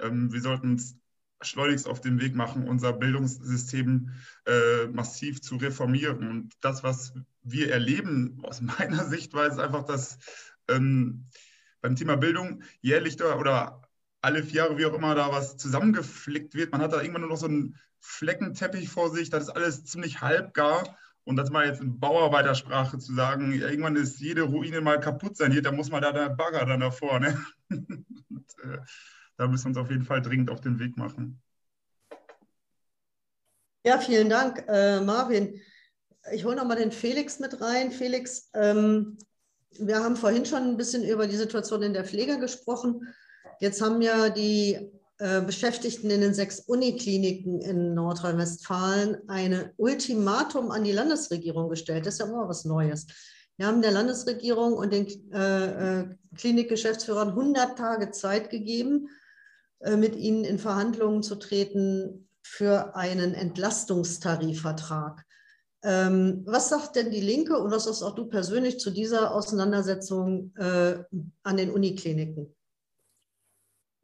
[0.01, 0.97] Ähm, wir sollten uns
[1.41, 4.11] schleunigst auf den Weg machen, unser Bildungssystem
[4.47, 6.29] äh, massiv zu reformieren.
[6.29, 10.19] Und das, was wir erleben, aus meiner Sichtweise, ist einfach, dass
[10.69, 11.27] ähm,
[11.81, 13.82] beim Thema Bildung jährlich oder
[14.23, 16.73] alle vier Jahre, wie auch immer, da was zusammengeflickt wird.
[16.73, 20.23] Man hat da irgendwann nur noch so einen Fleckenteppich vor sich, das ist alles ziemlich
[20.23, 20.97] halbgar.
[21.25, 25.67] Und das mal jetzt in Bauarbeitersprache zu sagen, irgendwann ist jede Ruine mal kaputt saniert,
[25.67, 27.21] da muss man da der Bagger dann davor.
[27.21, 27.39] Ne?
[27.69, 28.79] Und, äh,
[29.37, 31.41] da müssen wir uns auf jeden Fall dringend auf den Weg machen.
[33.85, 35.61] Ja, vielen Dank, äh, Marvin.
[36.33, 37.91] Ich hole nochmal den Felix mit rein.
[37.91, 39.19] Felix, ähm,
[39.79, 43.13] wir haben vorhin schon ein bisschen über die Situation in der Pflege gesprochen.
[43.61, 50.85] Jetzt haben ja die äh, Beschäftigten in den sechs Unikliniken in Nordrhein-Westfalen ein Ultimatum an
[50.85, 52.07] die Landesregierung gestellt.
[52.07, 53.07] Das ist ja immer was Neues.
[53.57, 59.09] Wir haben der Landesregierung und den äh, äh Klinikgeschäftsführern 100 Tage Zeit gegeben,
[59.97, 65.27] mit ihnen in Verhandlungen zu treten für einen Entlastungstarifvertrag.
[65.85, 70.55] Ähm, was sagt denn die Linke und was sagst auch du persönlich zu dieser Auseinandersetzung
[70.57, 71.03] äh,
[71.43, 72.55] an den Unikliniken?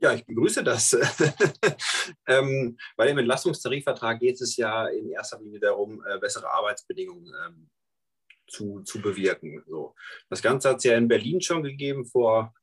[0.01, 0.97] Ja, ich begrüße das.
[2.27, 7.69] ähm, bei dem Entlastungstarifvertrag geht es ja in erster Linie darum, äh, bessere Arbeitsbedingungen ähm,
[8.47, 9.65] zu, zu bewirken.
[9.67, 9.95] So.
[10.31, 12.55] Das Ganze hat es ja in Berlin schon gegeben vor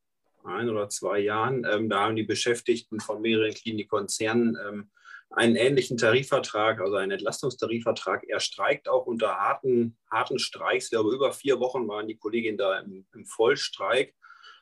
[0.45, 1.65] ein oder zwei Jahren.
[1.69, 4.91] Ähm, da haben die Beschäftigten von mehreren Klinikkonzernen ähm,
[5.32, 8.24] einen ähnlichen Tarifvertrag, also einen Entlastungstarifvertrag.
[8.30, 10.86] Er streikt auch unter harten, harten Streiks.
[10.86, 14.15] Ich glaube, über vier Wochen waren die Kolleginnen da im, im Vollstreik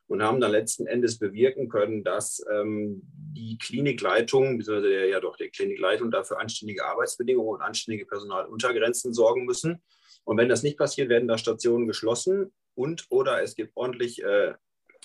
[0.07, 5.49] und haben dann letzten Endes bewirken können, dass ähm, die Klinikleitung, beziehungsweise ja doch die
[5.49, 9.81] Klinikleitung dafür anständige Arbeitsbedingungen und anständige Personaluntergrenzen sorgen müssen.
[10.23, 14.53] Und wenn das nicht passiert, werden da Stationen geschlossen und oder es gibt ordentlich äh,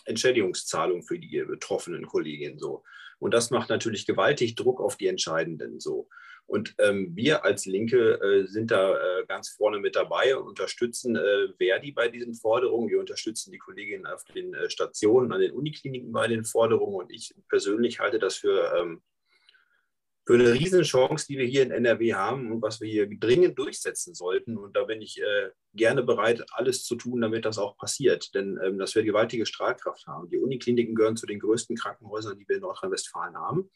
[0.05, 2.83] Entschädigungszahlungen für die betroffenen Kolleginnen so.
[3.19, 6.09] Und das macht natürlich gewaltig Druck auf die Entscheidenden so.
[6.49, 11.15] Und ähm, wir als Linke äh, sind da äh, ganz vorne mit dabei und unterstützen
[11.15, 12.89] äh, Verdi bei diesen Forderungen.
[12.89, 16.97] Wir unterstützen die Kolleginnen auf den äh, Stationen, an den Unikliniken bei den Forderungen.
[16.97, 19.03] Und ich persönlich halte das für ähm,
[20.29, 24.15] für eine Riesenchance, die wir hier in NRW haben und was wir hier dringend durchsetzen
[24.15, 24.59] sollten.
[24.59, 28.35] Und da bin ich äh, gerne bereit, alles zu tun, damit das auch passiert.
[28.35, 30.29] Denn ähm, das wird gewaltige Strahlkraft haben.
[30.29, 33.71] Die Unikliniken gehören zu den größten Krankenhäusern, die wir in Nordrhein-Westfalen haben.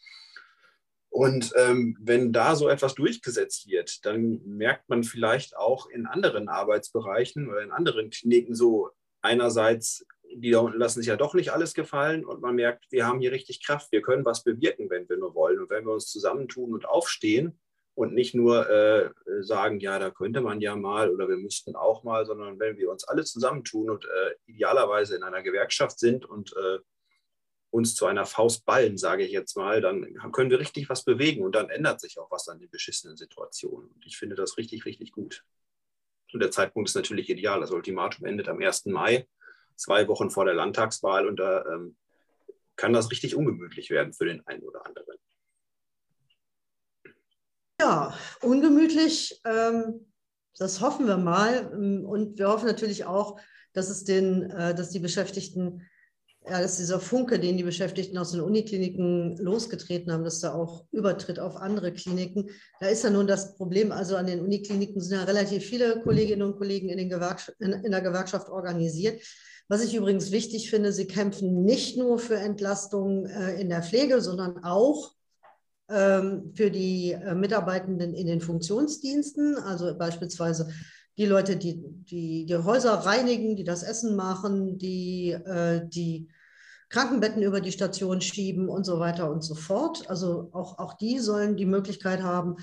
[1.12, 6.48] Und ähm, wenn da so etwas durchgesetzt wird, dann merkt man vielleicht auch in anderen
[6.48, 11.52] Arbeitsbereichen oder in anderen Kliniken so einerseits die da unten lassen sich ja doch nicht
[11.52, 15.08] alles gefallen und man merkt, wir haben hier richtig Kraft, wir können was bewirken, wenn
[15.08, 15.60] wir nur wollen.
[15.60, 17.60] Und wenn wir uns zusammentun und aufstehen
[17.94, 22.04] und nicht nur äh, sagen, ja, da könnte man ja mal oder wir müssten auch
[22.04, 26.54] mal, sondern wenn wir uns alle zusammentun und äh, idealerweise in einer Gewerkschaft sind und
[26.56, 26.78] äh,
[27.72, 31.42] uns zu einer Faust ballen, sage ich jetzt mal, dann können wir richtig was bewegen
[31.42, 33.88] und dann ändert sich auch was an den beschissenen Situationen.
[33.88, 35.42] Und ich finde das richtig, richtig gut.
[36.34, 37.60] Und der Zeitpunkt ist natürlich ideal.
[37.60, 38.86] Das Ultimatum endet am 1.
[38.86, 39.26] Mai
[39.76, 41.96] zwei Wochen vor der Landtagswahl und da ähm,
[42.76, 45.18] kann das richtig ungemütlich werden für den einen oder anderen.
[47.80, 50.12] Ja, ungemütlich, ähm,
[50.58, 51.68] das hoffen wir mal.
[51.68, 53.40] Und wir hoffen natürlich auch,
[53.72, 55.86] dass es den, äh, dass die Beschäftigten,
[56.48, 60.84] ja, dass dieser Funke, den die Beschäftigten aus den Unikliniken losgetreten haben, dass da auch
[60.90, 62.50] übertritt auf andere Kliniken.
[62.80, 66.42] Da ist ja nun das Problem, also an den Unikliniken sind ja relativ viele Kolleginnen
[66.42, 69.22] und Kollegen in, in, in der Gewerkschaft organisiert.
[69.68, 74.20] Was ich übrigens wichtig finde, sie kämpfen nicht nur für Entlastung äh, in der Pflege,
[74.20, 75.12] sondern auch
[75.88, 80.68] ähm, für die äh, Mitarbeitenden in den Funktionsdiensten, also beispielsweise
[81.18, 86.28] die Leute, die, die die Häuser reinigen, die das Essen machen, die äh, die
[86.88, 90.08] Krankenbetten über die Station schieben und so weiter und so fort.
[90.08, 92.56] Also auch, auch die sollen die Möglichkeit haben,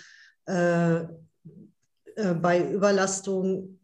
[0.45, 3.79] äh, äh, bei Überlastung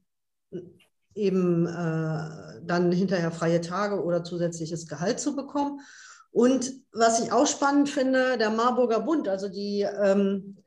[1.16, 5.80] eben dann hinterher freie Tage oder zusätzliches Gehalt zu bekommen.
[6.32, 10.58] Und was ich auch spannend finde, der Marburger Bund, also die ähm,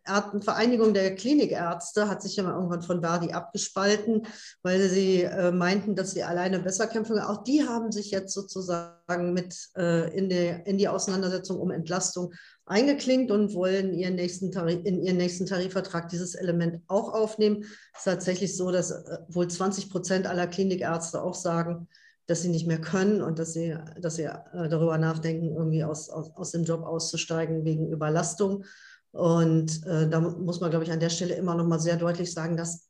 [0.43, 4.27] Vereinigung der Klinikärzte, hat sich ja mal irgendwann von Verdi abgespalten,
[4.63, 7.19] weil sie äh, meinten, dass sie alleine besser kämpfen.
[7.19, 12.33] Auch die haben sich jetzt sozusagen mit äh, in, die, in die Auseinandersetzung um Entlastung
[12.67, 17.65] eingeklinkt und wollen ihren nächsten in ihren nächsten Tarifvertrag dieses Element auch aufnehmen.
[17.93, 21.89] Es ist tatsächlich so, dass äh, wohl 20 Prozent aller Klinikärzte auch sagen,
[22.29, 26.11] dass sie nicht mehr können und dass sie, dass sie äh, darüber nachdenken, irgendwie aus,
[26.11, 28.65] aus, aus dem Job auszusteigen wegen Überlastung.
[29.13, 32.33] Und äh, da muss man, glaube ich, an der Stelle immer noch mal sehr deutlich
[32.33, 32.89] sagen, das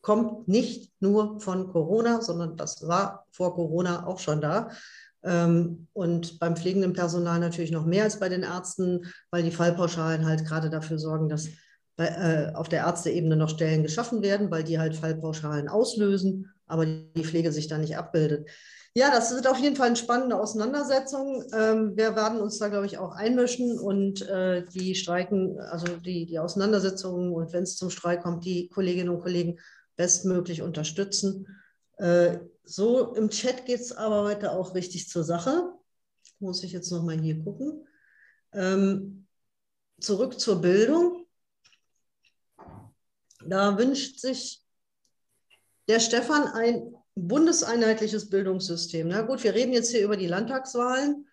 [0.00, 4.70] kommt nicht nur von Corona, sondern das war vor Corona auch schon da.
[5.22, 10.26] Ähm, und beim pflegenden Personal natürlich noch mehr als bei den Ärzten, weil die Fallpauschalen
[10.26, 11.48] halt gerade dafür sorgen, dass
[11.96, 16.84] bei, äh, auf der Ärzteebene noch Stellen geschaffen werden, weil die halt Fallpauschalen auslösen, aber
[16.86, 18.48] die Pflege sich da nicht abbildet.
[18.96, 21.44] Ja, das wird auf jeden Fall eine spannende Auseinandersetzung.
[21.52, 26.26] Ähm, wir werden uns da, glaube ich, auch einmischen und äh, die Streiken, also die,
[26.26, 29.58] die Auseinandersetzungen und wenn es zum Streik kommt, die Kolleginnen und Kollegen
[29.96, 31.48] bestmöglich unterstützen.
[31.96, 35.72] Äh, so, im Chat geht es aber heute auch richtig zur Sache.
[36.38, 37.88] Muss ich jetzt nochmal hier gucken.
[38.52, 39.26] Ähm,
[39.98, 41.26] zurück zur Bildung.
[43.44, 44.62] Da wünscht sich
[45.88, 49.08] der Stefan ein bundeseinheitliches Bildungssystem.
[49.08, 51.26] Na gut, wir reden jetzt hier über die Landtagswahlen,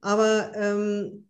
[0.00, 1.28] aber ähm,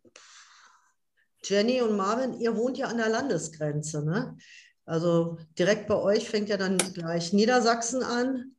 [1.45, 4.05] Jenny und Marvin, ihr wohnt ja an der Landesgrenze.
[4.05, 4.37] Ne?
[4.85, 8.57] Also direkt bei euch fängt ja dann gleich Niedersachsen an.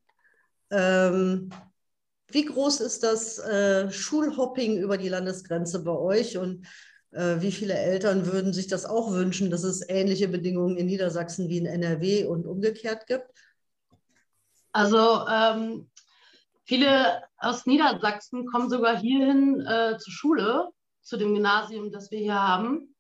[0.72, 1.50] Ähm,
[2.30, 6.66] wie groß ist das äh, Schulhopping über die Landesgrenze bei euch und
[7.12, 11.48] äh, wie viele Eltern würden sich das auch wünschen, dass es ähnliche Bedingungen in Niedersachsen
[11.48, 13.30] wie in NRW und umgekehrt gibt?
[14.74, 15.90] Also ähm,
[16.66, 20.70] viele aus Niedersachsen kommen sogar hierhin äh, zur Schule,
[21.02, 22.96] zu dem Gymnasium, das wir hier haben.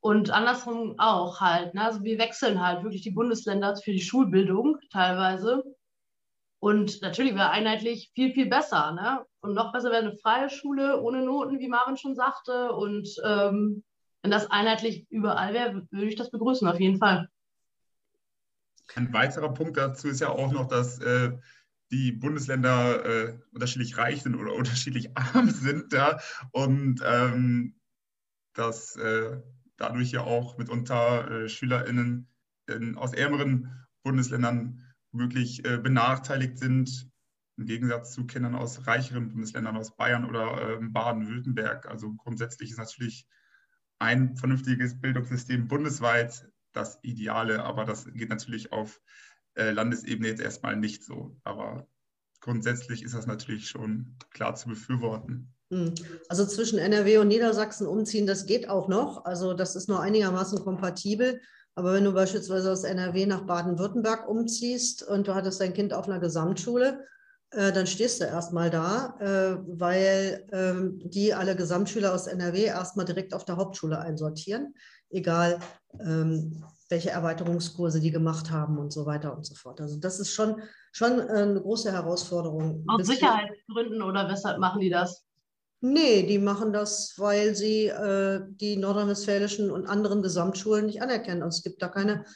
[0.00, 1.74] Und andersrum auch halt.
[1.74, 1.84] Ne?
[1.84, 5.62] Also wir wechseln halt wirklich die Bundesländer für die Schulbildung teilweise.
[6.58, 8.92] Und natürlich wäre einheitlich viel, viel besser.
[8.92, 9.26] Ne?
[9.40, 12.72] Und noch besser wäre eine freie Schule ohne Noten, wie Marvin schon sagte.
[12.72, 13.82] Und ähm,
[14.22, 17.28] wenn das einheitlich überall wäre, würde ich das begrüßen, auf jeden Fall.
[18.96, 21.32] Ein weiterer Punkt dazu ist ja auch noch, dass äh,
[21.90, 25.92] die Bundesländer äh, unterschiedlich reich sind oder unterschiedlich arm sind.
[25.92, 26.20] Ja?
[26.52, 27.76] Und ähm,
[28.54, 29.40] dass äh,
[29.76, 32.28] dadurch ja auch mitunter äh, SchülerInnen
[32.68, 37.10] in, aus ärmeren Bundesländern wirklich äh, benachteiligt sind,
[37.56, 41.86] im Gegensatz zu Kindern aus reicheren Bundesländern, aus Bayern oder ähm, Baden-Württemberg.
[41.86, 43.26] Also grundsätzlich ist natürlich
[43.98, 49.00] ein vernünftiges Bildungssystem bundesweit das Ideale, aber das geht natürlich auf
[49.54, 51.36] äh, Landesebene jetzt erstmal nicht so.
[51.44, 51.86] Aber
[52.40, 55.52] grundsätzlich ist das natürlich schon klar zu befürworten.
[55.72, 55.94] Hm.
[56.28, 59.24] Also zwischen NRW und Niedersachsen umziehen, das geht auch noch.
[59.24, 61.40] Also das ist nur einigermaßen kompatibel.
[61.74, 66.08] Aber wenn du beispielsweise aus NRW nach Baden-Württemberg umziehst und du hattest dein Kind auf
[66.08, 67.06] einer Gesamtschule,
[67.52, 73.06] äh, dann stehst du erstmal da, äh, weil ähm, die alle Gesamtschüler aus NRW erstmal
[73.06, 74.74] direkt auf der Hauptschule einsortieren,
[75.10, 75.58] egal
[76.90, 79.80] welche Erweiterungskurse die gemacht haben und so weiter und so fort.
[79.80, 80.60] Also das ist schon,
[80.92, 82.84] schon äh, eine große Herausforderung.
[82.88, 85.24] Aus Sicherheitsgründen oder weshalb machen die das?
[85.80, 91.42] Nee, die machen das, weil sie äh, die nordrhein-westfälischen und anderen Gesamtschulen nicht anerkennen.
[91.42, 92.26] Also es gibt da keine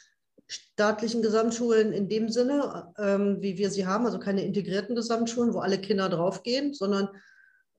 [0.47, 5.59] staatlichen Gesamtschulen in dem Sinne, ähm, wie wir sie haben, also keine integrierten Gesamtschulen, wo
[5.59, 7.09] alle Kinder draufgehen, sondern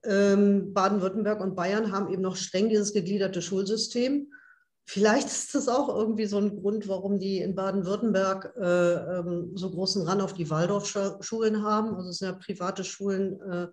[0.05, 4.31] ähm, Baden-Württemberg und Bayern haben eben noch streng dieses gegliederte Schulsystem.
[4.89, 9.69] Vielleicht ist das auch irgendwie so ein Grund, warum die in Baden-Württemberg äh, ähm, so
[9.69, 11.95] großen Ran auf die Waldorfschulen haben.
[11.95, 13.67] Also es sind ja private Schulen, äh,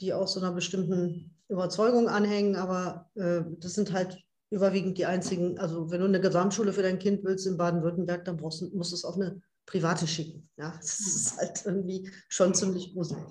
[0.00, 4.16] die auch so einer bestimmten Überzeugung anhängen, aber äh, das sind halt
[4.50, 8.36] überwiegend die einzigen, also wenn du eine Gesamtschule für dein Kind willst in Baden-Württemberg, dann
[8.36, 10.48] brauchst, musst du es auf eine private schicken.
[10.56, 13.24] Ja, das ist halt irgendwie schon ziemlich gruselig.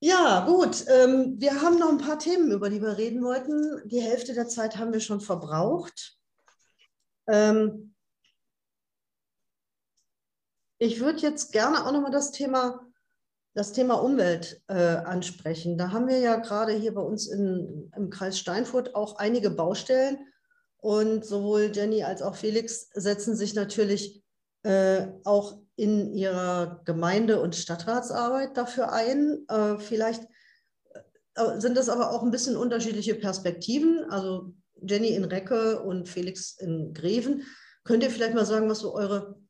[0.00, 0.84] Ja, gut.
[0.88, 3.86] Ähm, wir haben noch ein paar Themen, über die wir reden wollten.
[3.88, 6.18] Die Hälfte der Zeit haben wir schon verbraucht.
[7.28, 7.94] Ähm,
[10.78, 12.90] ich würde jetzt gerne auch noch mal das Thema
[13.54, 15.76] das Thema Umwelt äh, ansprechen.
[15.76, 20.18] Da haben wir ja gerade hier bei uns in, im Kreis Steinfurt auch einige Baustellen.
[20.76, 24.22] Und sowohl Jenny als auch Felix setzen sich natürlich
[24.62, 29.46] äh, auch in ihrer Gemeinde- und Stadtratsarbeit dafür ein.
[29.48, 30.24] Äh, vielleicht
[31.34, 34.04] äh, sind das aber auch ein bisschen unterschiedliche Perspektiven.
[34.10, 37.44] Also Jenny in Recke und Felix in Greven.
[37.84, 39.40] Könnt ihr vielleicht mal sagen, was so eure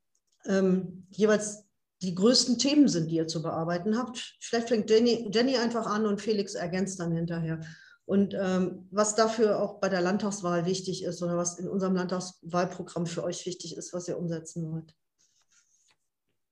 [0.45, 1.65] ähm, jeweils
[2.01, 4.37] die größten Themen sind, die ihr zu bearbeiten habt.
[4.39, 7.59] Vielleicht fängt Jenny, Jenny einfach an und Felix ergänzt dann hinterher.
[8.05, 13.05] Und ähm, was dafür auch bei der Landtagswahl wichtig ist oder was in unserem Landtagswahlprogramm
[13.05, 14.95] für euch wichtig ist, was ihr umsetzen wollt.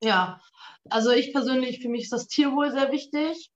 [0.02, 0.40] Ja,
[0.90, 3.52] also ich persönlich, für mich ist das Tierwohl sehr wichtig.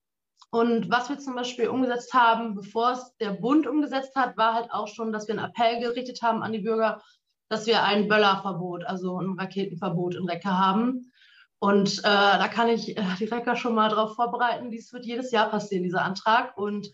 [0.51, 4.71] Und was wir zum Beispiel umgesetzt haben, bevor es der Bund umgesetzt hat, war halt
[4.71, 7.01] auch schon, dass wir einen Appell gerichtet haben an die Bürger,
[7.49, 11.11] dass wir ein Böllerverbot, also ein Raketenverbot in Recke haben.
[11.57, 14.69] Und äh, da kann ich äh, die Recker schon mal darauf vorbereiten.
[14.69, 16.55] Dies wird jedes Jahr passieren, dieser Antrag.
[16.57, 16.91] Und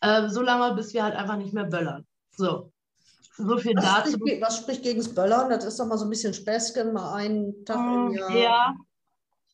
[0.00, 2.04] äh, so lange, bis wir halt einfach nicht mehr böllern.
[2.36, 2.73] So.
[3.36, 4.12] So viel was dazu.
[4.12, 5.50] Spricht, was spricht gegen das Böllern?
[5.50, 8.36] Das ist doch mal so ein bisschen Späßchen, mal einen Tag im hm, Jahr.
[8.36, 8.74] Ja.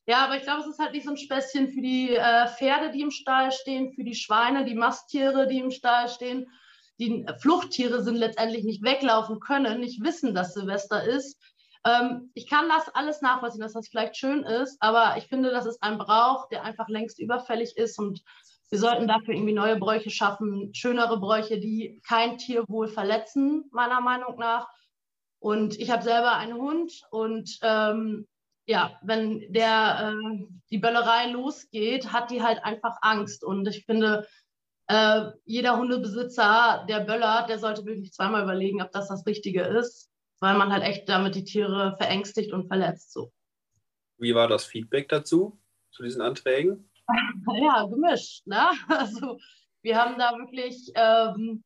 [0.07, 2.91] Ja, aber ich glaube, es ist halt nicht so ein Späßchen für die äh, Pferde,
[2.91, 6.51] die im Stall stehen, für die Schweine, die Masttiere, die im Stall stehen.
[6.99, 11.39] Die Fluchttiere sind letztendlich nicht weglaufen können, nicht wissen, dass Silvester ist.
[11.87, 15.65] Ähm, ich kann das alles nachvollziehen, dass das vielleicht schön ist, aber ich finde, dass
[15.65, 18.21] es ein Brauch, der einfach längst überfällig ist und
[18.71, 24.39] wir sollten dafür irgendwie neue Bräuche schaffen, schönere Bräuche, die kein Tierwohl verletzen, meiner Meinung
[24.39, 24.69] nach.
[25.39, 28.27] Und ich habe selber einen Hund und ähm,
[28.67, 33.43] ja, wenn der äh, die Böllerei losgeht, hat die halt einfach Angst.
[33.43, 34.29] Und ich finde,
[34.87, 40.11] äh, jeder Hundebesitzer, der böllert, der sollte wirklich zweimal überlegen, ob das das Richtige ist
[40.41, 43.13] weil man halt echt damit die Tiere verängstigt und verletzt.
[43.13, 43.33] So.
[44.19, 46.90] Wie war das Feedback dazu, zu diesen Anträgen?
[47.61, 48.47] Ja, gemischt.
[48.47, 48.71] Ne?
[48.89, 49.39] Also
[49.83, 51.65] wir haben da wirklich ähm,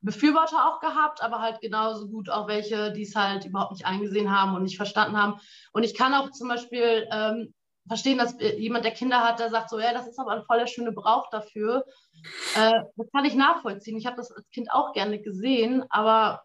[0.00, 4.30] Befürworter auch gehabt, aber halt genauso gut auch welche, die es halt überhaupt nicht eingesehen
[4.30, 5.40] haben und nicht verstanden haben.
[5.72, 7.54] Und ich kann auch zum Beispiel ähm,
[7.86, 10.66] verstehen, dass jemand, der Kinder hat, der sagt so, ja, das ist aber ein voller
[10.66, 11.84] schöner Brauch dafür.
[12.56, 13.96] Äh, das kann ich nachvollziehen.
[13.96, 16.42] Ich habe das als Kind auch gerne gesehen, aber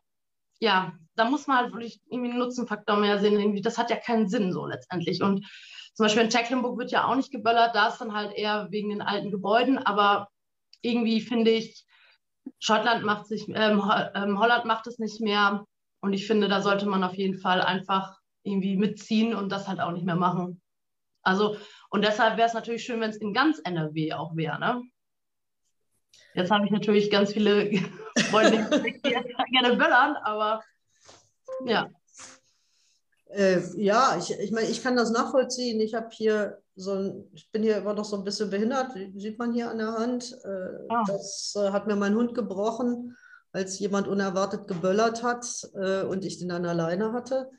[0.60, 3.40] ja, da muss man halt wirklich irgendwie einen Nutzenfaktor mehr sehen.
[3.40, 5.22] Irgendwie, das hat ja keinen Sinn so letztendlich.
[5.22, 5.46] Und
[5.94, 8.90] zum Beispiel in Tecklenburg wird ja auch nicht geböllert, da ist dann halt eher wegen
[8.90, 9.78] den alten Gebäuden.
[9.78, 10.30] Aber
[10.82, 11.86] irgendwie finde ich,
[12.60, 13.84] Schottland macht sich, ähm,
[14.16, 15.66] ähm, Holland macht es nicht mehr.
[16.02, 19.80] Und ich finde, da sollte man auf jeden Fall einfach irgendwie mitziehen und das halt
[19.80, 20.62] auch nicht mehr machen.
[21.24, 21.58] Also,
[21.90, 24.60] und deshalb wäre es natürlich schön, wenn es in ganz NRW auch wäre.
[24.60, 24.82] Ne?
[26.34, 27.70] Jetzt habe ich natürlich ganz viele
[28.32, 29.00] Freunde, die
[29.52, 30.64] gerne böllern, aber
[31.66, 31.90] ja.
[33.34, 35.80] Äh, ja, ich, ich meine, ich kann das nachvollziehen.
[35.80, 39.40] Ich habe hier so ein, ich bin hier immer noch so ein bisschen behindert, sieht
[39.40, 40.38] man hier an der Hand.
[40.44, 41.04] Äh, ah.
[41.08, 43.16] Das äh, hat mir mein Hund gebrochen,
[43.52, 47.50] als jemand unerwartet geböllert hat äh, und ich den dann alleine hatte.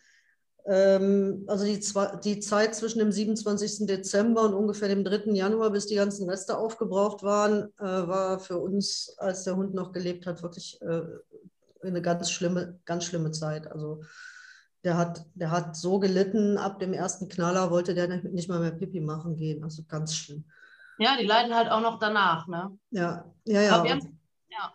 [0.64, 1.80] Ähm, also die,
[2.24, 3.86] die Zeit zwischen dem 27.
[3.86, 5.32] Dezember und ungefähr dem 3.
[5.32, 9.92] Januar, bis die ganzen Reste aufgebraucht waren, äh, war für uns, als der Hund noch
[9.92, 11.02] gelebt hat, wirklich äh,
[11.82, 13.70] eine ganz schlimme, ganz schlimme Zeit.
[13.70, 14.02] Also
[14.85, 18.72] der hat, der hat so gelitten, ab dem ersten Knaller wollte der nicht mal mehr
[18.72, 19.62] Pipi machen gehen.
[19.62, 20.45] Also ganz schlimm.
[20.99, 22.76] Ja, die leiden halt auch noch danach, ne?
[22.91, 23.85] Ja, ja, ja.
[23.85, 24.72] ja.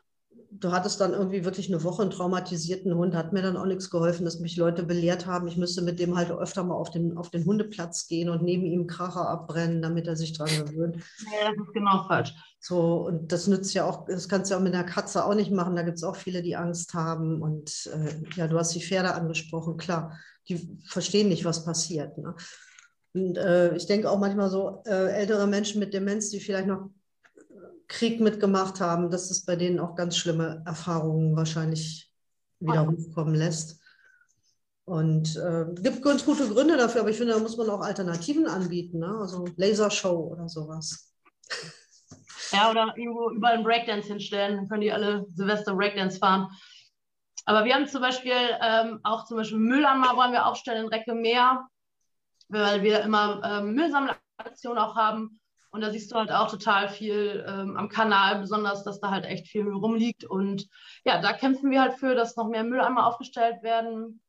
[0.59, 3.89] Du hattest dann irgendwie wirklich eine Woche einen traumatisierten Hund, hat mir dann auch nichts
[3.89, 7.17] geholfen, dass mich Leute belehrt haben, ich müsste mit dem halt öfter mal auf den,
[7.17, 10.97] auf den Hundeplatz gehen und neben ihm Kracher abbrennen, damit er sich dran gewöhnt.
[11.25, 12.33] Ja, das ist genau falsch.
[12.59, 15.35] So, und das nützt ja auch, das kannst du ja auch mit einer Katze auch
[15.35, 15.75] nicht machen.
[15.75, 17.41] Da gibt es auch viele, die Angst haben.
[17.41, 20.17] Und äh, ja, du hast die Pferde angesprochen, klar,
[20.49, 22.17] die verstehen nicht, was passiert.
[22.17, 22.35] Ne?
[23.13, 26.89] Und äh, ich denke auch manchmal so, äh, ältere Menschen mit Demenz, die vielleicht noch
[27.87, 32.11] Krieg mitgemacht haben, dass es bei denen auch ganz schlimme Erfahrungen wahrscheinlich
[32.59, 33.81] wieder hochkommen lässt.
[34.85, 38.47] Und äh, gibt ganz gute Gründe dafür, aber ich finde, da muss man auch Alternativen
[38.47, 39.17] anbieten, ne?
[39.19, 41.13] also Lasershow oder sowas.
[42.51, 46.47] Ja, oder irgendwo überall einen Breakdance hinstellen, dann können die alle Silvester Breakdance fahren.
[47.45, 51.13] Aber wir haben zum Beispiel ähm, auch zum Beispiel Mülleimer wollen wir aufstellen in Recke
[51.13, 51.67] Meer,
[52.49, 55.39] weil wir immer ähm, Müllsammlaktionen auch haben.
[55.69, 59.25] Und da siehst du halt auch total viel ähm, am Kanal, besonders, dass da halt
[59.25, 60.23] echt viel Müll rumliegt.
[60.23, 60.67] Und
[61.03, 64.21] ja, da kämpfen wir halt für, dass noch mehr Mülleimer aufgestellt werden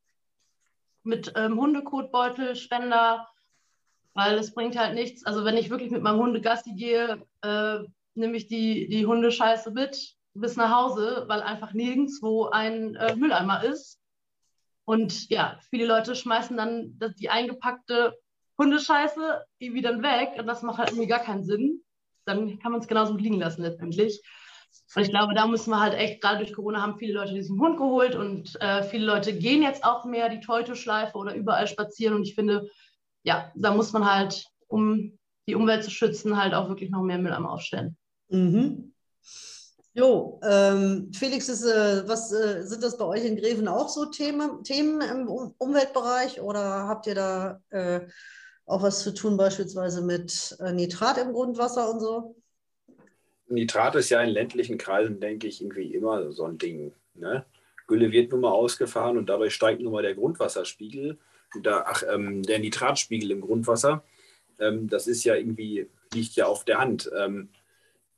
[1.03, 3.27] mit ähm, Hundekotbeutel, Spender,
[4.13, 5.25] weil es bringt halt nichts.
[5.25, 7.79] Also wenn ich wirklich mit meinem Hunde Gassi gehe, äh,
[8.15, 13.63] nehme ich die, die Hundescheiße mit bis nach Hause, weil einfach nirgendwo ein äh, Mülleimer
[13.63, 13.99] ist.
[14.85, 18.17] Und ja, viele Leute schmeißen dann die eingepackte
[18.59, 21.81] Hundescheiße irgendwie dann weg und das macht halt irgendwie gar keinen Sinn.
[22.25, 24.21] Dann kann man es genauso liegen lassen letztendlich.
[24.95, 27.59] Und ich glaube, da müssen wir halt echt, gerade durch Corona haben viele Leute diesen
[27.59, 32.15] Hund geholt und äh, viele Leute gehen jetzt auch mehr die Teutoschleife oder überall spazieren.
[32.15, 32.69] Und ich finde,
[33.23, 37.17] ja, da muss man halt, um die Umwelt zu schützen, halt auch wirklich noch mehr
[37.17, 37.97] Mülleimer aufstellen.
[38.29, 38.93] Mhm.
[39.93, 44.05] Jo, ähm, Felix, ist, äh, was äh, sind das bei euch in Greven auch so
[44.05, 48.01] Themen, Themen im um Umweltbereich oder habt ihr da äh,
[48.69, 52.35] auch was zu tun, beispielsweise mit äh, Nitrat im Grundwasser und so?
[53.47, 56.93] Nitrat ist ja in ländlichen Kreisen, denke ich, irgendwie immer so ein Ding.
[57.15, 57.45] Ne?
[57.87, 61.17] Gülle wird nun mal ausgefahren und dadurch steigt nun mal der Grundwasserspiegel.
[61.63, 64.03] Da, ach, ähm, der Nitratspiegel im Grundwasser.
[64.59, 67.09] Ähm, das ist ja irgendwie, liegt ja auf der Hand.
[67.17, 67.49] Ähm,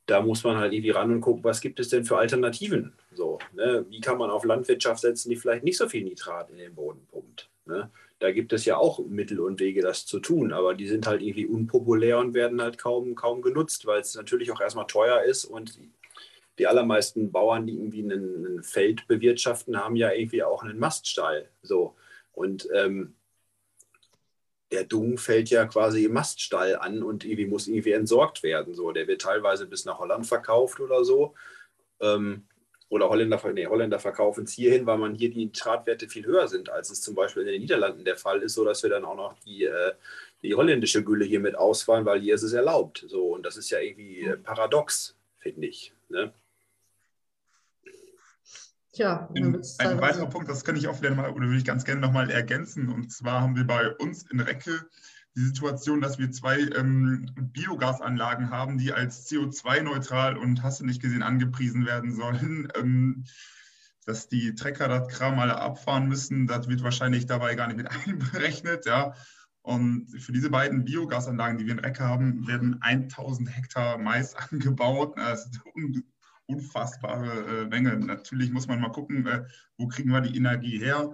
[0.04, 2.92] da muss man halt irgendwie ran und gucken, was gibt es denn für Alternativen?
[3.14, 3.86] So, ne?
[3.88, 7.06] Wie kann man auf Landwirtschaft setzen, die vielleicht nicht so viel Nitrat in den Boden
[7.10, 7.48] pumpt?
[7.64, 7.90] Ne?
[8.22, 11.22] Da gibt es ja auch Mittel und Wege, das zu tun, aber die sind halt
[11.22, 15.44] irgendwie unpopulär und werden halt kaum, kaum genutzt, weil es natürlich auch erstmal teuer ist
[15.44, 15.76] und
[16.56, 21.48] die allermeisten Bauern, die irgendwie ein Feld bewirtschaften, haben ja irgendwie auch einen Maststall.
[21.62, 21.96] So.
[22.30, 23.16] Und ähm,
[24.70, 28.72] der Dung fällt ja quasi im Maststall an und irgendwie muss irgendwie entsorgt werden.
[28.72, 31.34] So, der wird teilweise bis nach Holland verkauft oder so.
[31.98, 32.46] Ähm,
[32.92, 36.68] oder Holländer, nee, Holländer verkaufen es hierhin, weil man hier die Nitratwerte viel höher sind,
[36.68, 39.38] als es zum Beispiel in den Niederlanden der Fall ist, sodass wir dann auch noch
[39.46, 39.92] die, äh,
[40.42, 43.06] die holländische Gülle hier mit ausfallen, weil hier ist es erlaubt.
[43.08, 45.94] So, und das ist ja irgendwie äh, paradox, finde ich.
[46.10, 46.34] Ne?
[48.92, 51.86] Tja, ein, ein weiterer Punkt, das kann ich auch wieder mal, oder würde ich ganz
[51.86, 52.90] gerne nochmal ergänzen.
[52.90, 54.84] Und zwar haben wir bei uns in Recke
[55.36, 61.00] die Situation, dass wir zwei ähm, Biogasanlagen haben, die als CO2-neutral und hast du nicht
[61.00, 62.68] gesehen angepriesen werden sollen.
[62.76, 63.24] Ähm,
[64.04, 67.88] dass die Trecker das Kram alle abfahren müssen, das wird wahrscheinlich dabei gar nicht mit
[68.06, 68.86] einberechnet.
[68.86, 69.14] Ja.
[69.62, 75.16] Und für diese beiden Biogasanlagen, die wir in Recke haben, werden 1000 Hektar Mais angebaut.
[75.16, 75.60] Das ist
[76.46, 77.96] unfassbare äh, Menge.
[77.96, 79.44] Natürlich muss man mal gucken, äh,
[79.76, 81.12] wo kriegen wir die Energie her.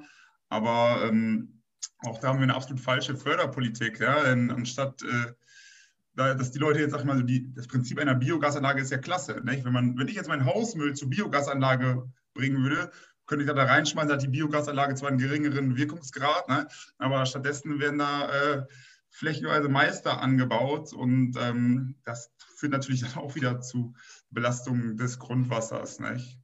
[0.49, 1.58] Aber ähm,
[2.01, 4.01] auch da haben wir eine absolut falsche Förderpolitik.
[4.01, 4.23] Ja?
[4.25, 5.33] Denn anstatt, äh,
[6.15, 9.41] dass die Leute jetzt, sag mal, die, das Prinzip einer Biogasanlage ist ja klasse.
[9.45, 9.65] Nicht?
[9.65, 12.91] Wenn, man, wenn ich jetzt meinen Hausmüll zur Biogasanlage bringen würde,
[13.27, 16.67] könnte ich da, da reinschmeißen, hat die Biogasanlage zwar einen geringeren Wirkungsgrad, ne?
[16.97, 18.63] aber stattdessen werden da äh,
[19.11, 23.95] flächenweise Meister angebaut und ähm, das führt natürlich dann auch wieder zu
[24.31, 26.01] Belastungen des Grundwassers.
[26.01, 26.39] Nicht?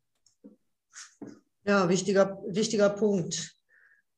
[1.64, 3.54] Ja, wichtiger, wichtiger Punkt.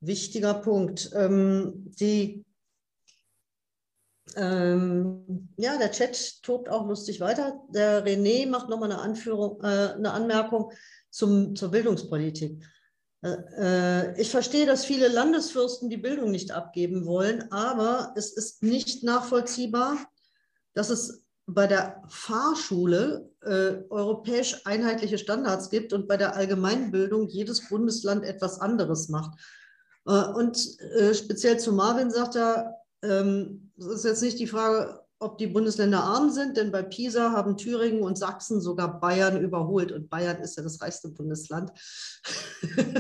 [0.07, 1.11] Wichtiger Punkt.
[1.15, 2.45] Ähm, die
[4.35, 7.63] Ähm, ja, der Chat tobt auch lustig weiter.
[7.71, 9.19] Der René macht nochmal eine,
[9.63, 10.73] äh, eine Anmerkung
[11.11, 12.63] zum, zur Bildungspolitik.
[13.23, 18.63] Äh, äh, ich verstehe, dass viele Landesfürsten die Bildung nicht abgeben wollen, aber es ist
[18.63, 19.97] nicht nachvollziehbar,
[20.75, 27.69] dass es bei der Fahrschule äh, europäisch einheitliche Standards gibt und bei der Allgemeinbildung jedes
[27.69, 29.39] Bundesland etwas anderes macht.
[30.07, 35.01] Äh, und äh, speziell zu Marvin sagt er, ähm, es ist jetzt nicht die Frage,
[35.19, 39.93] ob die Bundesländer arm sind, denn bei PISA haben Thüringen und Sachsen sogar Bayern überholt
[39.93, 41.71] und Bayern ist ja das reichste Bundesland.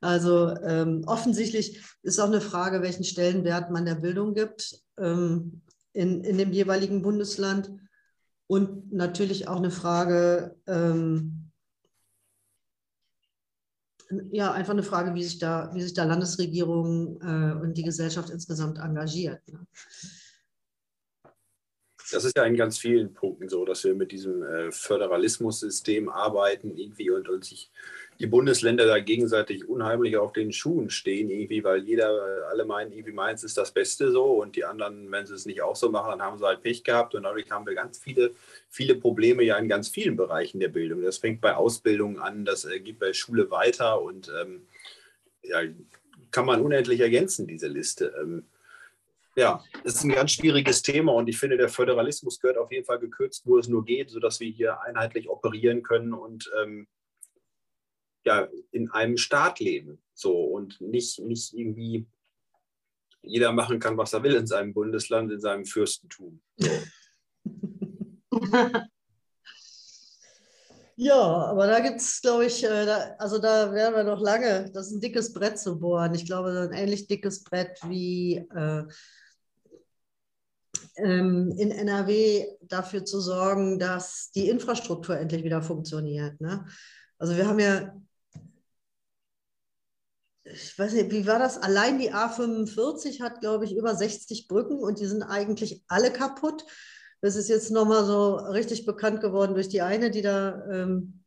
[0.00, 5.62] also ähm, offensichtlich ist auch eine Frage, welchen Stellenwert man der Bildung gibt ähm,
[5.92, 7.72] in, in dem jeweiligen Bundesland
[8.46, 11.47] und natürlich auch eine Frage, ähm,
[14.30, 18.30] ja, einfach eine Frage, wie sich da, wie sich da Landesregierung äh, und die Gesellschaft
[18.30, 19.40] insgesamt engagiert.
[19.48, 19.66] Ne?
[22.10, 26.74] Das ist ja in ganz vielen Punkten so, dass wir mit diesem äh, Föderalismussystem arbeiten
[26.74, 27.70] irgendwie und, und sich
[28.20, 33.12] die Bundesländer da gegenseitig unheimlich auf den Schuhen stehen, irgendwie, weil jeder, alle meinen, irgendwie
[33.12, 36.10] meins ist das Beste so und die anderen, wenn sie es nicht auch so machen,
[36.10, 38.32] dann haben sie halt Pech gehabt und dadurch haben wir ganz viele,
[38.68, 41.02] viele Probleme ja in ganz vielen Bereichen der Bildung.
[41.02, 44.66] Das fängt bei Ausbildung an, das äh, geht bei Schule weiter und ähm,
[45.42, 45.60] ja,
[46.32, 48.12] kann man unendlich ergänzen, diese Liste.
[48.20, 48.46] Ähm,
[49.36, 52.84] ja, es ist ein ganz schwieriges Thema und ich finde, der Föderalismus gehört auf jeden
[52.84, 56.88] Fall gekürzt, wo es nur geht, sodass wir hier einheitlich operieren können und ähm,
[58.28, 59.98] ja, in einem Staat leben.
[60.14, 62.06] So und nicht, nicht irgendwie
[63.22, 66.40] jeder machen kann, was er will in seinem Bundesland, in seinem Fürstentum.
[66.56, 66.70] So.
[71.00, 74.68] Ja, aber da gibt es, glaube ich, äh, da, also da werden wir noch lange,
[74.72, 76.12] das ist ein dickes Brett zu bohren.
[76.12, 78.82] Ich glaube, ein ähnlich dickes Brett wie äh,
[80.96, 86.40] ähm, in NRW dafür zu sorgen, dass die Infrastruktur endlich wieder funktioniert.
[86.40, 86.66] Ne?
[87.18, 87.94] Also wir haben ja
[90.52, 91.58] ich weiß nicht, wie war das?
[91.58, 96.64] Allein die A45 hat, glaube ich, über 60 Brücken und die sind eigentlich alle kaputt.
[97.20, 101.24] Das ist jetzt nochmal so richtig bekannt geworden durch die eine, die da ähm,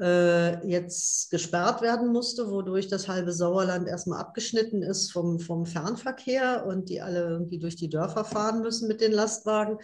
[0.00, 6.64] äh, jetzt gesperrt werden musste, wodurch das halbe Sauerland erstmal abgeschnitten ist vom, vom Fernverkehr
[6.66, 9.78] und die alle irgendwie durch die Dörfer fahren müssen mit den Lastwagen.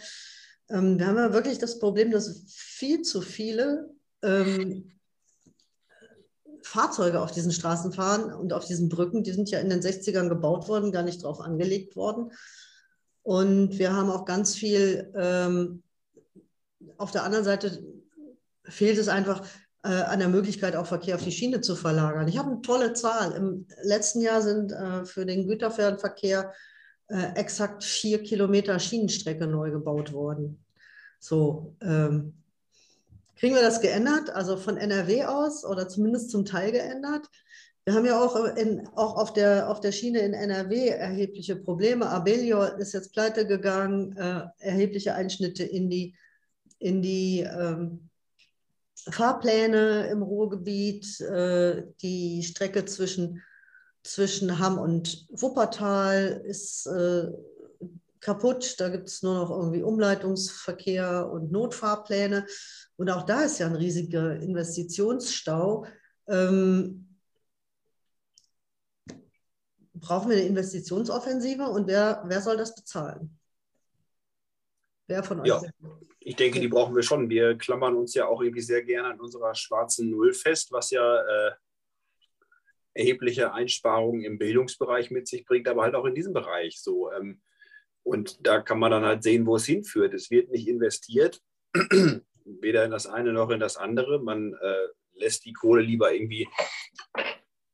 [0.69, 3.91] Ähm, wir haben ja wirklich das Problem, dass viel zu viele
[4.23, 4.98] ähm,
[6.69, 10.29] Fahrzeuge auf diesen Straßen fahren und auf diesen Brücken, die sind ja in den 60ern
[10.29, 12.31] gebaut worden, gar nicht drauf angelegt worden.
[13.23, 15.81] Und wir haben auch ganz viel, ähm,
[16.97, 17.83] auf der anderen Seite
[18.65, 19.43] fehlt es einfach
[19.83, 22.27] äh, an der Möglichkeit, auch Verkehr auf die Schiene zu verlagern.
[22.27, 23.31] Ich habe eine tolle Zahl.
[23.31, 26.53] Im letzten Jahr sind äh, für den Güterfernverkehr
[27.07, 30.63] äh, exakt vier Kilometer Schienenstrecke neu gebaut worden.
[31.19, 32.43] So, ähm,
[33.39, 37.29] Kriegen wir das geändert, also von NRW aus oder zumindest zum Teil geändert?
[37.85, 42.09] Wir haben ja auch, in, auch auf, der, auf der Schiene in NRW erhebliche Probleme.
[42.09, 46.15] Abelio ist jetzt pleite gegangen, äh, erhebliche Einschnitte in die,
[46.79, 48.09] in die ähm,
[49.09, 53.41] Fahrpläne im Ruhrgebiet, äh, die Strecke zwischen,
[54.03, 57.29] zwischen Hamm und Wuppertal ist äh,
[58.19, 58.75] kaputt.
[58.79, 62.45] Da gibt es nur noch irgendwie Umleitungsverkehr und Notfahrpläne.
[62.99, 65.85] Und auch da ist ja ein riesiger Investitionsstau.
[66.27, 67.15] Ähm,
[69.93, 73.39] brauchen wir eine Investitionsoffensive und wer, wer soll das bezahlen?
[75.07, 75.47] Wer von euch?
[75.47, 75.61] Ja,
[76.19, 77.29] ich denke, die brauchen wir schon.
[77.29, 81.21] Wir klammern uns ja auch irgendwie sehr gerne an unserer schwarzen Null fest, was ja
[81.21, 81.51] äh,
[82.95, 87.09] erhebliche Einsparungen im Bildungsbereich mit sich bringt, aber halt auch in diesem Bereich so.
[87.13, 87.39] Ähm,
[88.03, 90.13] und da kann man dann halt sehen, wo es hinführt.
[90.13, 91.41] Es wird nicht investiert,
[92.61, 94.19] weder in das eine noch in das andere.
[94.19, 96.47] Man äh, lässt die Kohle lieber irgendwie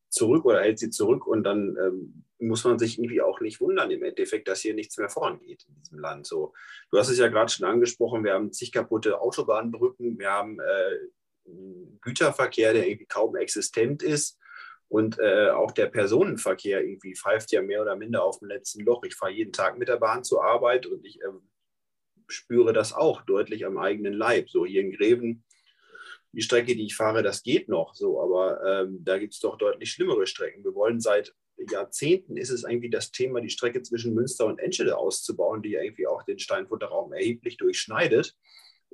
[0.09, 3.91] zurück oder hält sie zurück und dann ähm, muss man sich irgendwie auch nicht wundern
[3.91, 6.27] im Endeffekt, dass hier nichts mehr vorangeht in diesem Land.
[6.27, 6.53] So,
[6.91, 10.97] du hast es ja gerade schon angesprochen, wir haben zig kaputte Autobahnbrücken, wir haben äh,
[12.01, 14.39] Güterverkehr, der irgendwie kaum existent ist.
[14.87, 19.03] Und äh, auch der Personenverkehr irgendwie pfeift ja mehr oder minder auf dem letzten Loch.
[19.03, 21.29] Ich fahre jeden Tag mit der Bahn zur Arbeit und ich äh,
[22.27, 24.49] spüre das auch deutlich am eigenen Leib.
[24.49, 25.43] So hier in Greven,
[26.31, 29.57] die Strecke, die ich fahre, das geht noch so, aber ähm, da gibt es doch
[29.57, 30.63] deutlich schlimmere Strecken.
[30.63, 31.33] Wir wollen seit
[31.71, 36.07] Jahrzehnten ist es irgendwie das Thema, die Strecke zwischen Münster und Enschede auszubauen, die irgendwie
[36.07, 38.35] auch den Steinfurter Raum erheblich durchschneidet.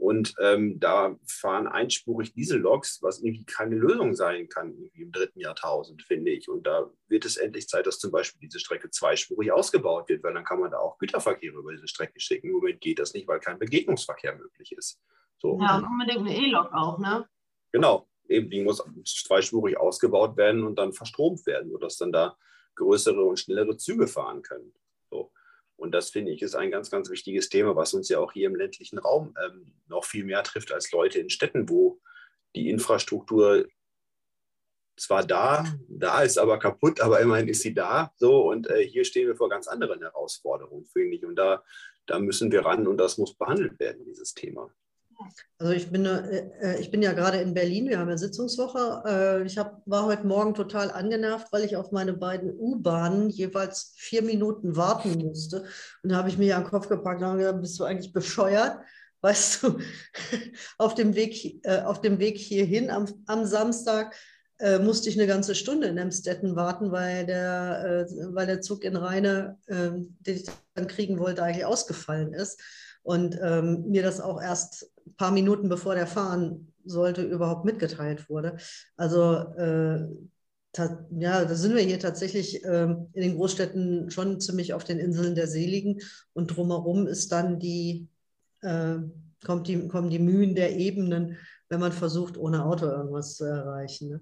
[0.02, 5.39] Und ähm, da fahren einspurig Dieselloks, was irgendwie keine Lösung sein kann irgendwie im dritten
[5.39, 6.49] Jahrtausend, finde ich.
[6.49, 10.34] Und da wird es endlich Zeit, dass zum Beispiel diese Strecke zweispurig ausgebaut wird, weil
[10.34, 12.47] dann kann man da auch Güterverkehr über diese Strecke schicken.
[12.47, 14.99] Im Moment geht das nicht, weil kein Begegnungsverkehr möglich ist.
[15.38, 15.60] So.
[15.62, 17.30] Ja, und unbedingt eine E-Lok auch, ne?
[17.72, 22.36] Genau, eben die muss zweispurig ausgebaut werden und dann verstromt werden, sodass dann da
[22.74, 24.74] größere und schnellere Züge fahren können.
[25.82, 28.45] Und das finde ich ist ein ganz, ganz wichtiges Thema, was uns ja auch hier
[28.45, 31.99] im ländlichen Raum ähm, noch viel mehr trifft als Leute in Städten, wo
[32.55, 33.65] die Infrastruktur
[34.95, 38.13] zwar da, da ist aber kaputt, aber immerhin ist sie da.
[38.17, 41.25] So, und äh, hier stehen wir vor ganz anderen Herausforderungen, finde ich.
[41.25, 41.63] Und da,
[42.05, 44.71] da müssen wir ran und das muss behandelt werden, dieses Thema.
[45.57, 49.03] Also ich bin, äh, äh, ich bin ja gerade in Berlin, wir haben ja Sitzungswoche.
[49.05, 53.93] Äh, ich hab, war heute Morgen total angenervt, weil ich auf meine beiden U-Bahnen jeweils
[53.95, 55.65] vier Minuten warten musste.
[56.03, 58.11] Und da habe ich mir an den Kopf gepackt und habe gesagt, bist du eigentlich
[58.11, 58.80] bescheuert?
[59.22, 59.78] Weißt du,
[60.80, 64.15] auf dem Weg, auf dem Weg hierhin am, am Samstag
[64.82, 69.57] musste ich eine ganze Stunde in Emstetten warten, weil der, weil der Zug in Rheine,
[69.67, 70.45] den ich
[70.76, 72.61] dann kriegen wollte, eigentlich ausgefallen ist.
[73.04, 78.30] Und ähm, mir das auch erst ein paar Minuten bevor der fahren sollte, überhaupt mitgeteilt
[78.30, 78.58] wurde.
[78.95, 80.08] Also äh,
[80.74, 85.36] ja, da sind wir hier tatsächlich äh, in den Großstädten schon ziemlich auf den Inseln
[85.36, 85.99] der Seligen
[86.34, 88.08] und drumherum ist dann die,
[88.62, 88.97] äh,
[89.45, 91.38] kommt die, kommen die Mühen der Ebenen,
[91.68, 94.10] wenn man versucht, ohne Auto irgendwas zu erreichen.
[94.10, 94.22] Ne?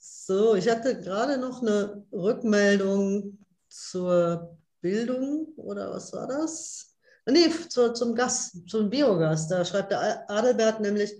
[0.00, 6.96] So, ich hatte gerade noch eine Rückmeldung zur Bildung oder was war das?
[7.26, 9.48] Nee, zu, zum Gas, zum Biogas.
[9.48, 11.12] Da schreibt der Adelbert nämlich,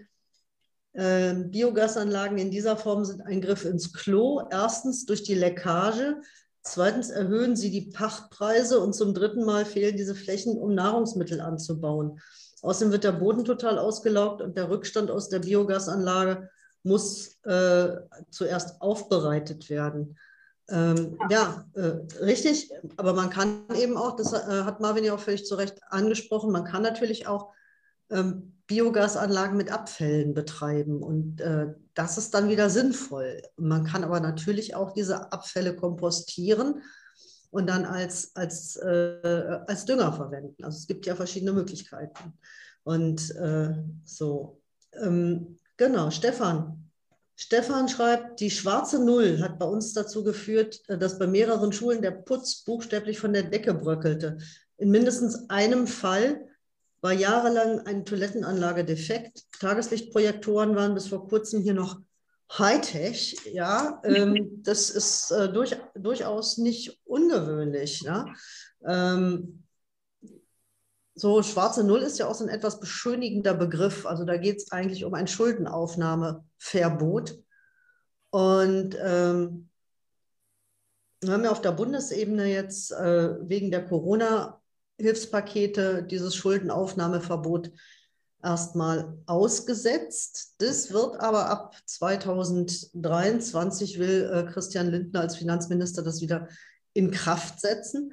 [0.94, 4.42] äh, Biogasanlagen in dieser Form sind ein Griff ins Klo.
[4.50, 6.16] Erstens durch die Leckage.
[6.62, 12.20] Zweitens erhöhen sie die Pachtpreise und zum dritten Mal fehlen diese Flächen, um Nahrungsmittel anzubauen.
[12.62, 16.50] Außerdem wird der Boden total ausgelaugt und der Rückstand aus der Biogasanlage
[16.82, 17.88] muss äh,
[18.30, 20.18] zuerst aufbereitet werden.
[20.70, 25.20] Ähm, ja, äh, richtig, aber man kann eben auch, das äh, hat Marvin ja auch
[25.20, 27.52] völlig zu Recht angesprochen, man kann natürlich auch
[28.10, 33.40] ähm, Biogasanlagen mit Abfällen betreiben und äh, das ist dann wieder sinnvoll.
[33.56, 36.82] Man kann aber natürlich auch diese Abfälle kompostieren
[37.50, 40.64] und dann als, als, äh, als Dünger verwenden.
[40.64, 42.34] Also es gibt ja verschiedene Möglichkeiten.
[42.84, 44.60] Und äh, so,
[44.92, 46.87] ähm, genau, Stefan,
[47.40, 52.02] Stefan schreibt, die schwarze Null hat bei uns dazu geführt, äh, dass bei mehreren Schulen
[52.02, 54.38] der Putz buchstäblich von der Decke bröckelte.
[54.76, 56.48] In mindestens einem Fall
[57.00, 59.44] war jahrelang eine Toilettenanlage defekt.
[59.60, 62.00] Tageslichtprojektoren waren bis vor kurzem hier noch
[62.58, 63.36] Hightech.
[63.52, 68.00] Ja, ähm, das ist äh, durch, durchaus nicht ungewöhnlich.
[68.00, 68.26] Ja?
[68.84, 69.62] Ähm,
[71.14, 74.06] so schwarze Null ist ja auch so ein etwas beschönigender Begriff.
[74.06, 75.28] Also da geht es eigentlich um ein
[76.58, 77.38] Schuldenaufnahmeverbot.
[78.30, 79.70] Und ähm,
[81.20, 87.72] wir haben ja auf der Bundesebene jetzt äh, wegen der Corona-Hilfspakete dieses Schuldenaufnahmeverbot
[88.42, 90.54] erstmal ausgesetzt.
[90.58, 96.48] Das wird aber ab 2023 will äh, Christian Lindner als Finanzminister das wieder
[96.92, 98.12] in Kraft setzen.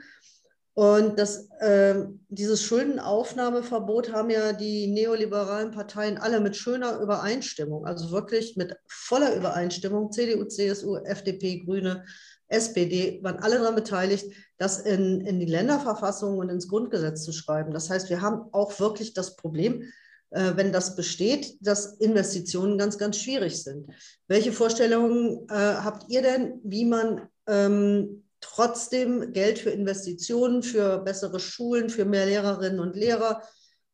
[0.76, 8.12] Und das, äh, dieses Schuldenaufnahmeverbot haben ja die neoliberalen Parteien alle mit schöner Übereinstimmung, also
[8.12, 12.04] wirklich mit voller Übereinstimmung, CDU, CSU, FDP, Grüne,
[12.50, 14.26] SPD, waren alle daran beteiligt,
[14.58, 17.74] das in, in die Länderverfassung und ins Grundgesetz zu schreiben.
[17.74, 19.84] Das heißt, wir haben auch wirklich das Problem,
[20.32, 23.88] äh, wenn das besteht, dass Investitionen ganz, ganz schwierig sind.
[24.28, 31.40] Welche Vorstellungen äh, habt ihr denn, wie man ähm, trotzdem Geld für Investitionen, für bessere
[31.40, 33.42] Schulen, für mehr Lehrerinnen und Lehrer,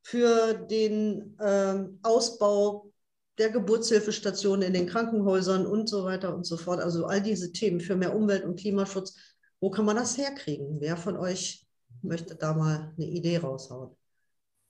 [0.03, 2.91] für den äh, Ausbau
[3.37, 6.81] der Geburtshilfestationen in den Krankenhäusern und so weiter und so fort.
[6.81, 9.15] Also all diese Themen für mehr Umwelt- und Klimaschutz.
[9.61, 10.81] Wo kann man das herkriegen?
[10.81, 11.65] Wer von euch
[12.01, 13.95] möchte da mal eine Idee raushauen?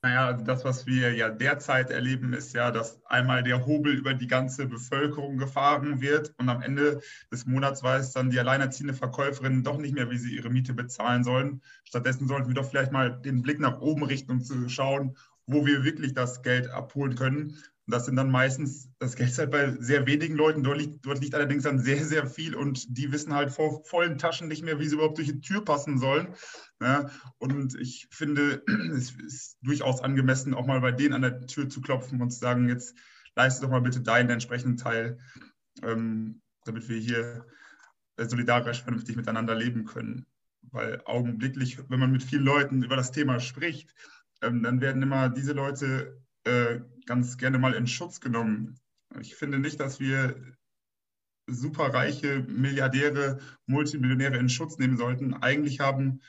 [0.04, 4.16] Naja, also das, was wir ja derzeit erleben, ist ja, dass einmal der Hobel über
[4.16, 9.64] die ganze Bevölkerung gefahren wird und am Ende des Monats weiß dann die alleinerziehende Verkäuferin
[9.64, 11.62] doch nicht mehr, wie sie ihre Miete bezahlen sollen.
[11.84, 15.68] Stattdessen sollten wir doch vielleicht mal den Blick nach oben richten, um zu schauen, wo
[15.68, 17.58] wir wirklich das Geld abholen können
[17.88, 21.06] und das sind dann meistens, das Geld ist halt bei sehr wenigen Leuten, dort liegt,
[21.06, 24.64] dort liegt allerdings dann sehr, sehr viel und die wissen halt vor vollen Taschen nicht
[24.64, 26.36] mehr, wie sie überhaupt durch die Tür passen sollen.
[26.80, 27.10] Ja,
[27.40, 28.64] und ich finde,
[28.96, 32.40] es ist durchaus angemessen, auch mal bei denen an der Tür zu klopfen und zu
[32.40, 32.96] sagen, jetzt
[33.36, 35.18] leiste doch mal bitte deinen entsprechenden Teil,
[35.82, 37.48] ähm, damit wir hier
[38.18, 40.28] solidarisch vernünftig miteinander leben können.
[40.70, 43.96] Weil augenblicklich, wenn man mit vielen Leuten über das Thema spricht,
[44.44, 48.80] ähm, dann werden immer diese Leute äh, ganz gerne mal in Schutz genommen.
[49.20, 50.36] Ich finde nicht, dass wir
[51.48, 55.34] superreiche Milliardäre, Multimillionäre in Schutz nehmen sollten.
[55.34, 56.22] Eigentlich haben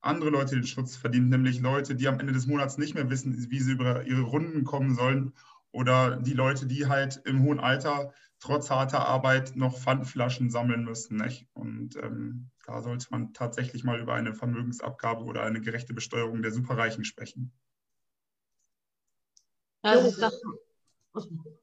[0.00, 3.50] andere Leute den Schutz verdient, nämlich Leute, die am Ende des Monats nicht mehr wissen,
[3.50, 5.32] wie sie über ihre Runden kommen sollen
[5.72, 11.16] oder die Leute, die halt im hohen Alter trotz harter Arbeit noch Pfandflaschen sammeln müssen.
[11.16, 11.46] Nicht?
[11.54, 16.52] Und ähm, da sollte man tatsächlich mal über eine Vermögensabgabe oder eine gerechte Besteuerung der
[16.52, 17.52] Superreichen sprechen.
[19.86, 20.28] Also,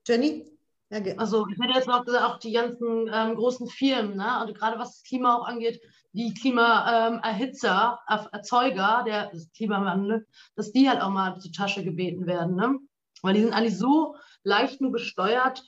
[0.07, 0.45] Jenny?
[0.89, 4.32] Ja, also ich hätte jetzt noch gesagt, auch die ganzen ähm, großen Firmen, ne?
[4.38, 10.88] also gerade was das Klima auch angeht, die Klimaerhitzer, ähm, Erzeuger der Klimawandel, dass die
[10.88, 12.55] halt auch mal zur Tasche gebeten werden.
[12.55, 12.78] Ne?
[13.24, 15.63] Weil die sind eigentlich so leicht nur besteuert,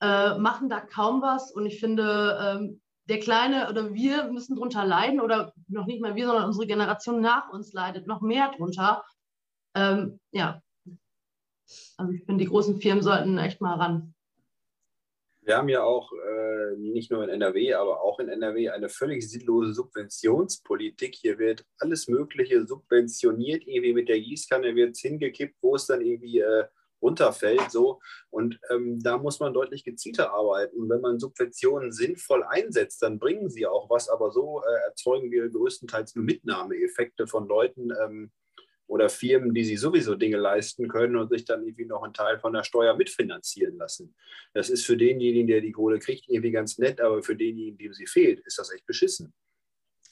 [0.00, 1.50] äh, machen da kaum was.
[1.50, 6.14] Und ich finde, ähm, der Kleine oder wir müssen drunter leiden oder noch nicht mal
[6.14, 9.04] wir, sondern unsere Generation nach uns leidet noch mehr drunter.
[9.74, 10.62] Ähm, ja,
[11.96, 14.14] also ich finde, die großen Firmen sollten echt mal ran.
[15.42, 19.28] Wir haben ja auch äh, nicht nur in NRW, aber auch in NRW eine völlig
[19.28, 21.14] sinnlose Subventionspolitik.
[21.14, 26.02] Hier wird alles Mögliche subventioniert, irgendwie mit der Gießkanne wird es hingekippt, wo es dann
[26.02, 26.64] irgendwie äh,
[27.02, 27.70] runterfällt.
[27.70, 28.00] So.
[28.30, 30.88] Und ähm, da muss man deutlich gezielter arbeiten.
[30.88, 35.48] wenn man Subventionen sinnvoll einsetzt, dann bringen sie auch was, aber so äh, erzeugen wir
[35.48, 38.30] größtenteils nur Mitnahmeeffekte von Leuten, ähm,
[38.90, 42.40] oder Firmen, die sich sowieso Dinge leisten können und sich dann irgendwie noch einen Teil
[42.40, 44.16] von der Steuer mitfinanzieren lassen.
[44.52, 47.94] Das ist für denjenigen, der die Kohle kriegt, irgendwie ganz nett, aber für denjenigen, dem
[47.94, 49.32] sie fehlt, ist das echt beschissen.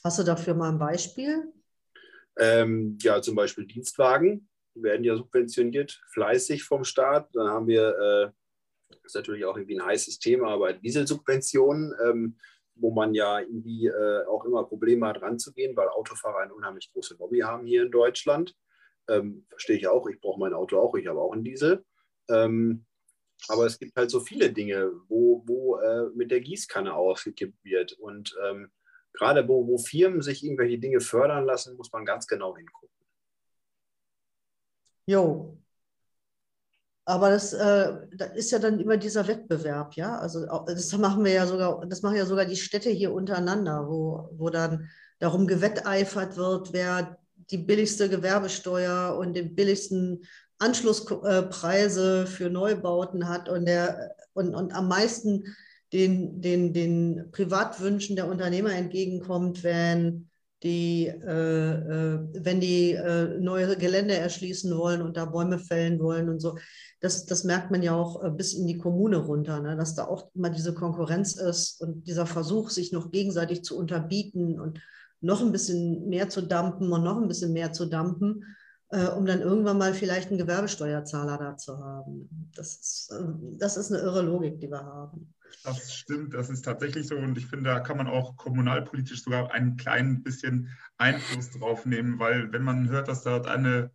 [0.01, 1.51] Hast du dafür mal ein Beispiel?
[2.39, 7.27] Ähm, ja, zum Beispiel Dienstwagen werden ja subventioniert, fleißig vom Staat.
[7.33, 8.31] Dann haben wir, äh,
[8.87, 11.93] das ist natürlich auch irgendwie ein heißes Thema, aber Dieselsubventionen.
[12.01, 12.37] Ähm,
[12.81, 17.17] wo man ja irgendwie äh, auch immer Probleme hat, ranzugehen, weil Autofahrer eine unheimlich große
[17.19, 18.55] Lobby haben hier in Deutschland.
[19.09, 21.83] Ähm, verstehe ich auch, ich brauche mein Auto auch, ich habe auch einen Diesel.
[22.29, 22.85] Ähm,
[23.47, 27.93] aber es gibt halt so viele Dinge, wo, wo äh, mit der Gießkanne ausgekippt wird.
[27.93, 28.69] Und ähm,
[29.13, 32.89] gerade wo, wo Firmen sich irgendwelche Dinge fördern lassen, muss man ganz genau hingucken.
[35.05, 35.57] Jo.
[37.05, 40.19] Aber das, äh, das, ist ja dann immer dieser Wettbewerb, ja.
[40.19, 44.29] Also das machen wir ja sogar, das machen ja sogar die Städte hier untereinander, wo,
[44.33, 44.87] wo dann
[45.17, 47.17] darum gewetteifert wird, wer
[47.51, 50.23] die billigste Gewerbesteuer und den billigsten
[50.59, 55.43] Anschlusspreise für Neubauten hat und, der, und, und am meisten
[55.93, 60.29] den, den, den Privatwünschen der Unternehmer entgegenkommt, wenn
[60.63, 66.29] die, äh, äh, wenn die äh, neue Gelände erschließen wollen und da Bäume fällen wollen
[66.29, 66.57] und so.
[66.99, 69.77] Das, das merkt man ja auch äh, bis in die Kommune runter, ne?
[69.77, 74.59] dass da auch immer diese Konkurrenz ist und dieser Versuch, sich noch gegenseitig zu unterbieten
[74.59, 74.81] und
[75.21, 78.43] noch ein bisschen mehr zu dampen und noch ein bisschen mehr zu dampen,
[78.89, 82.29] äh, um dann irgendwann mal vielleicht einen Gewerbesteuerzahler da zu haben.
[82.55, 85.33] Das ist, äh, das ist eine irre Logik, die wir haben.
[85.63, 89.51] Das stimmt, das ist tatsächlich so und ich finde, da kann man auch kommunalpolitisch sogar
[89.51, 93.91] ein klein bisschen Einfluss drauf nehmen, weil wenn man hört, dass dort eine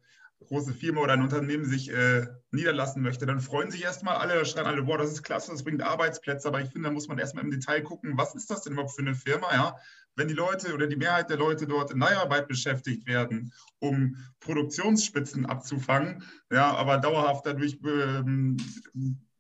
[0.47, 4.67] große Firma oder ein Unternehmen sich äh, niederlassen möchte, dann freuen sich erstmal alle, schreien
[4.67, 7.45] alle, boah, das ist klasse, das bringt Arbeitsplätze, aber ich finde, da muss man erstmal
[7.45, 9.77] im Detail gucken, was ist das denn überhaupt für eine Firma, ja?
[10.17, 15.45] Wenn die Leute oder die Mehrheit der Leute dort in Leiharbeit beschäftigt werden, um Produktionsspitzen
[15.45, 18.57] abzufangen, ja, aber dauerhaft dadurch ähm,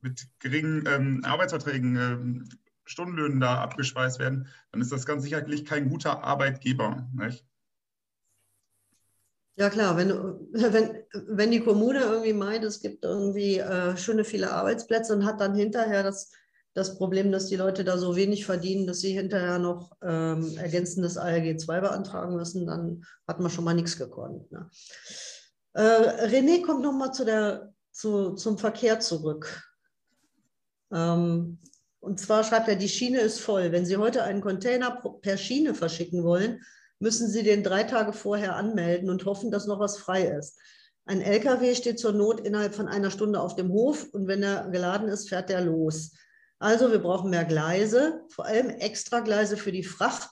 [0.00, 2.48] mit geringen ähm, Arbeitsverträgen, ähm,
[2.86, 7.08] Stundenlöhnen da abgespeist werden, dann ist das ganz sicherlich kein guter Arbeitgeber.
[7.12, 7.46] Nicht?
[9.56, 10.10] Ja klar, wenn,
[10.52, 15.40] wenn, wenn die Kommune irgendwie meint, es gibt irgendwie äh, schöne viele Arbeitsplätze und hat
[15.40, 16.32] dann hinterher das,
[16.74, 21.16] das Problem, dass die Leute da so wenig verdienen, dass sie hinterher noch ähm, ergänzendes
[21.16, 24.50] ALG 2 beantragen müssen, dann hat man schon mal nichts gekonnt.
[24.50, 24.68] Ne?
[25.74, 27.24] Äh, René kommt nochmal zu
[27.92, 29.62] zu, zum Verkehr zurück.
[30.92, 31.58] Ähm,
[32.00, 33.72] und zwar schreibt er, die Schiene ist voll.
[33.72, 36.60] Wenn Sie heute einen Container per Schiene verschicken wollen,
[37.04, 40.58] müssen Sie den drei Tage vorher anmelden und hoffen, dass noch was frei ist.
[41.04, 44.70] Ein LKW steht zur Not innerhalb von einer Stunde auf dem Hof und wenn er
[44.70, 46.12] geladen ist, fährt er los.
[46.58, 50.30] Also wir brauchen mehr Gleise, vor allem extra Gleise für die Fracht,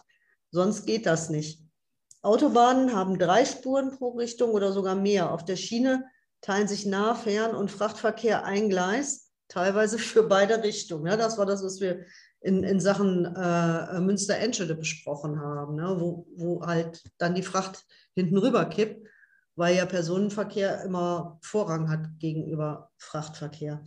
[0.50, 1.62] sonst geht das nicht.
[2.22, 5.30] Autobahnen haben drei Spuren pro Richtung oder sogar mehr.
[5.30, 6.06] Auf der Schiene
[6.40, 11.06] teilen sich Nah-, Fern- und Frachtverkehr ein Gleis teilweise für beide Richtungen.
[11.06, 12.06] Ja, das war das, was wir
[12.42, 17.84] in, in Sachen äh, Münster-Enschede besprochen haben, ne, wo, wo halt dann die Fracht
[18.14, 19.06] hinten rüber kippt,
[19.54, 23.84] weil ja Personenverkehr immer Vorrang hat gegenüber Frachtverkehr.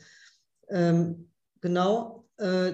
[0.69, 1.29] Ähm,
[1.59, 2.73] genau, äh,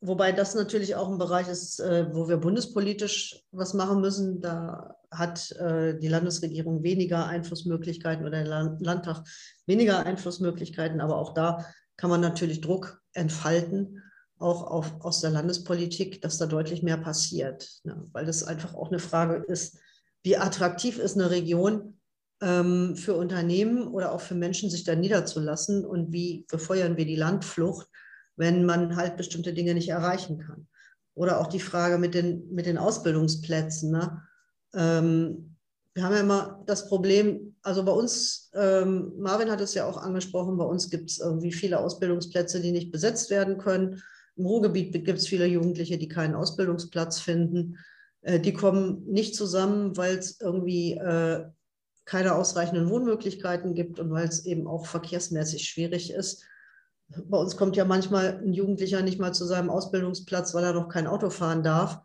[0.00, 4.40] wobei das natürlich auch ein Bereich ist, äh, wo wir bundespolitisch was machen müssen.
[4.40, 9.22] Da hat äh, die Landesregierung weniger Einflussmöglichkeiten oder der Landtag
[9.66, 11.00] weniger Einflussmöglichkeiten.
[11.00, 11.64] Aber auch da
[11.96, 14.02] kann man natürlich Druck entfalten,
[14.38, 17.80] auch auf, aus der Landespolitik, dass da deutlich mehr passiert.
[17.84, 18.04] Ne?
[18.12, 19.78] Weil das einfach auch eine Frage ist,
[20.22, 21.98] wie attraktiv ist eine Region
[22.40, 27.16] ähm, für Unternehmen oder auch für Menschen, sich da niederzulassen und wie befeuern wir die
[27.16, 27.88] Landflucht,
[28.36, 30.68] wenn man halt bestimmte Dinge nicht erreichen kann.
[31.14, 33.90] Oder auch die Frage mit den, mit den Ausbildungsplätzen.
[33.90, 34.22] Ne?
[34.74, 35.56] Ähm,
[35.94, 39.96] wir haben ja immer das Problem, also bei uns, ähm, Marvin hat es ja auch
[39.96, 44.00] angesprochen, bei uns gibt es irgendwie viele Ausbildungsplätze, die nicht besetzt werden können.
[44.38, 47.78] Im Ruhrgebiet gibt es viele Jugendliche, die keinen Ausbildungsplatz finden.
[48.22, 51.44] Äh, die kommen nicht zusammen, weil es irgendwie äh,
[52.04, 56.44] keine ausreichenden Wohnmöglichkeiten gibt und weil es eben auch verkehrsmäßig schwierig ist.
[57.08, 60.88] Bei uns kommt ja manchmal ein Jugendlicher nicht mal zu seinem Ausbildungsplatz, weil er noch
[60.88, 62.00] kein Auto fahren darf.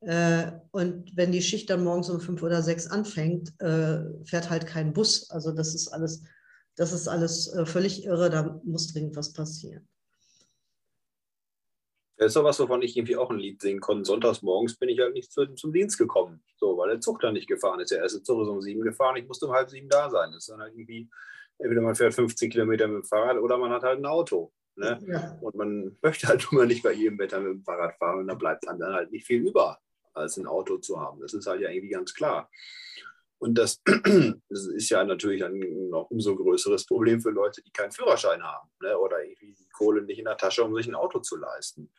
[0.00, 4.66] Äh, und wenn die Schicht dann morgens um fünf oder sechs anfängt, äh, fährt halt
[4.66, 5.30] kein Bus.
[5.30, 6.24] Also das ist alles,
[6.76, 8.28] das ist alles völlig irre.
[8.28, 9.88] Da muss dringend was passieren.
[12.20, 14.04] Das ist doch was, wovon ich irgendwie auch ein Lied singen konnte.
[14.04, 17.32] Sonntags morgens bin ich halt nicht zu, zum Dienst gekommen, so, weil der Zug dann
[17.32, 17.92] nicht gefahren ist.
[17.92, 20.30] Der erste Zug ist um sieben gefahren, ich musste um halb sieben da sein.
[20.30, 21.08] Das ist dann halt irgendwie
[21.56, 24.52] entweder man fährt 15 Kilometer mit dem Fahrrad oder man hat halt ein Auto.
[24.76, 24.98] Ne?
[25.06, 25.38] Ja.
[25.40, 28.34] Und man möchte halt immer nicht bei jedem Wetter mit dem Fahrrad fahren und da
[28.34, 29.78] bleibt dann halt nicht viel über,
[30.12, 31.22] als ein Auto zu haben.
[31.22, 32.50] Das ist halt ja irgendwie ganz klar.
[33.38, 33.80] Und das,
[34.48, 38.68] das ist ja natürlich ein noch umso größeres Problem für Leute, die keinen Führerschein haben
[38.82, 38.98] ne?
[38.98, 41.90] oder irgendwie die Kohle nicht in der Tasche, um sich ein Auto zu leisten.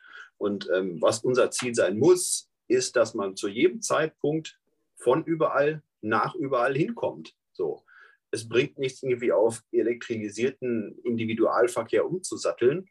[0.42, 4.58] Und ähm, was unser Ziel sein muss, ist, dass man zu jedem Zeitpunkt
[4.96, 7.34] von überall nach überall hinkommt.
[7.52, 7.84] So
[8.32, 12.88] es bringt nichts, irgendwie auf elektrisierten Individualverkehr umzusatteln,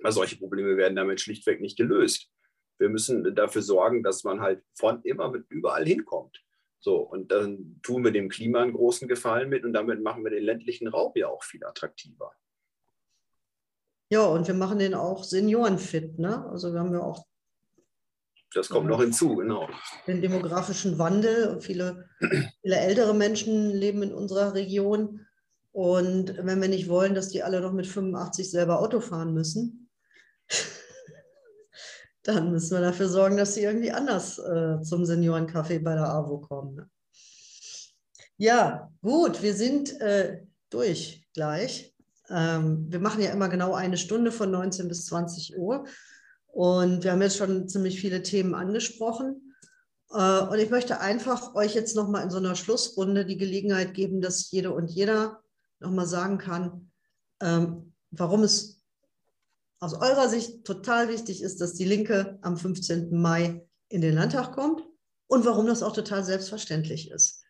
[0.00, 2.30] weil solche Probleme werden damit schlichtweg nicht gelöst.
[2.78, 6.42] Wir müssen dafür sorgen, dass man halt von immer mit überall hinkommt.
[6.80, 10.30] So, und dann tun wir dem Klima einen großen Gefallen mit und damit machen wir
[10.30, 12.32] den ländlichen Raum ja auch viel attraktiver.
[14.12, 16.18] Ja, und wir machen den auch seniorenfit.
[16.18, 16.44] Ne?
[16.50, 17.24] Also wir haben ja auch
[18.54, 19.66] das kommt noch hinzu, genau.
[20.06, 21.58] Den demografischen Wandel.
[21.62, 22.10] Viele,
[22.60, 25.24] viele ältere Menschen leben in unserer Region.
[25.70, 29.88] Und wenn wir nicht wollen, dass die alle noch mit 85 selber Auto fahren müssen,
[32.22, 36.40] dann müssen wir dafür sorgen, dass sie irgendwie anders äh, zum Seniorencafé bei der AWO
[36.40, 36.74] kommen.
[36.74, 36.90] Ne?
[38.36, 41.91] Ja, gut, wir sind äh, durch gleich.
[42.30, 45.84] Ähm, wir machen ja immer genau eine Stunde von 19 bis 20 Uhr.
[46.46, 49.54] Und wir haben jetzt schon ziemlich viele Themen angesprochen.
[50.10, 54.20] Äh, und ich möchte einfach euch jetzt nochmal in so einer Schlussrunde die Gelegenheit geben,
[54.20, 55.42] dass jede und jeder
[55.80, 56.90] nochmal sagen kann,
[57.40, 58.82] ähm, warum es
[59.80, 63.20] aus eurer Sicht total wichtig ist, dass die Linke am 15.
[63.20, 64.82] Mai in den Landtag kommt
[65.26, 67.41] und warum das auch total selbstverständlich ist.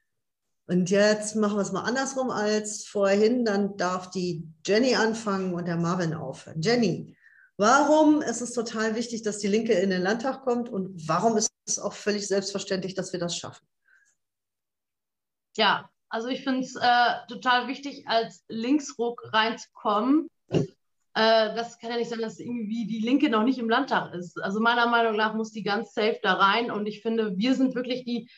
[0.67, 3.45] Und jetzt machen wir es mal andersrum als vorhin.
[3.45, 6.63] Dann darf die Jenny anfangen und der Marvin aufhören.
[6.63, 7.17] Jenny,
[7.59, 11.53] Warum ist es total wichtig, dass die Linke in den Landtag kommt und warum ist
[11.67, 13.65] es auch völlig selbstverständlich, dass wir das schaffen?
[15.57, 20.29] Ja, also ich finde es äh, total wichtig, als Linksruck reinzukommen.
[20.49, 20.65] Äh,
[21.15, 24.43] das kann ja nicht sein, dass irgendwie die Linke noch nicht im Landtag ist.
[24.43, 27.75] Also meiner Meinung nach muss die ganz safe da rein und ich finde, wir sind
[27.75, 28.31] wirklich die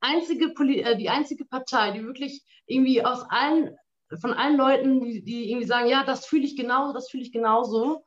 [0.00, 3.76] einzige, Poli äh, die einzige Partei, die wirklich irgendwie aus allen,
[4.20, 7.32] von allen Leuten, die, die irgendwie sagen, ja, das fühle ich genauso, das fühle ich
[7.32, 8.04] genauso,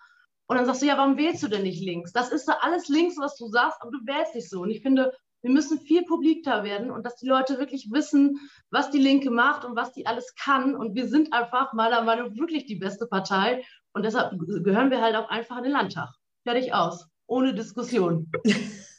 [0.52, 2.12] und dann sagst du, ja, warum wählst du denn nicht links?
[2.12, 4.64] Das ist da alles links, was du sagst, aber du wählst nicht so.
[4.64, 8.38] Und ich finde, wir müssen viel publikter werden und dass die Leute wirklich wissen,
[8.70, 10.76] was die Linke macht und was die alles kann.
[10.76, 13.64] Und wir sind einfach meiner Meinung nach wirklich die beste Partei.
[13.94, 16.10] Und deshalb gehören wir halt auch einfach in den Landtag.
[16.44, 17.08] Fertig aus.
[17.28, 18.30] Ohne Diskussion.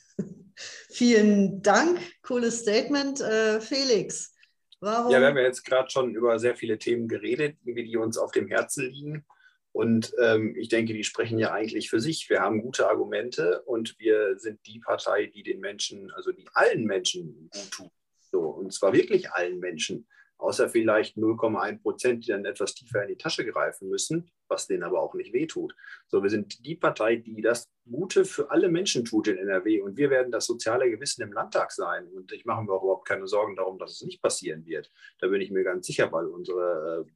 [0.90, 1.98] Vielen Dank.
[2.22, 3.20] Cooles Statement.
[3.20, 4.34] Äh, Felix,
[4.80, 5.12] warum?
[5.12, 8.32] Ja, wir haben ja jetzt gerade schon über sehr viele Themen geredet, die uns auf
[8.32, 9.24] dem Herzen liegen.
[9.72, 12.28] Und ähm, ich denke, die sprechen ja eigentlich für sich.
[12.28, 16.84] Wir haben gute Argumente und wir sind die Partei, die den Menschen, also die allen
[16.84, 17.90] Menschen gut tut.
[18.30, 20.07] So, und zwar wirklich allen Menschen,
[20.39, 24.83] außer vielleicht 0,1 Prozent, die dann etwas tiefer in die Tasche greifen müssen, was denen
[24.83, 25.74] aber auch nicht wehtut.
[26.09, 29.97] So, wir sind die Partei, die das Gute für alle Menschen tut in NRW und
[29.97, 32.09] wir werden das soziale Gewissen im Landtag sein.
[32.09, 34.91] Und ich mache mir auch überhaupt keine Sorgen darum, dass es nicht passieren wird.
[35.20, 37.12] Da bin ich mir ganz sicher, weil unsere äh,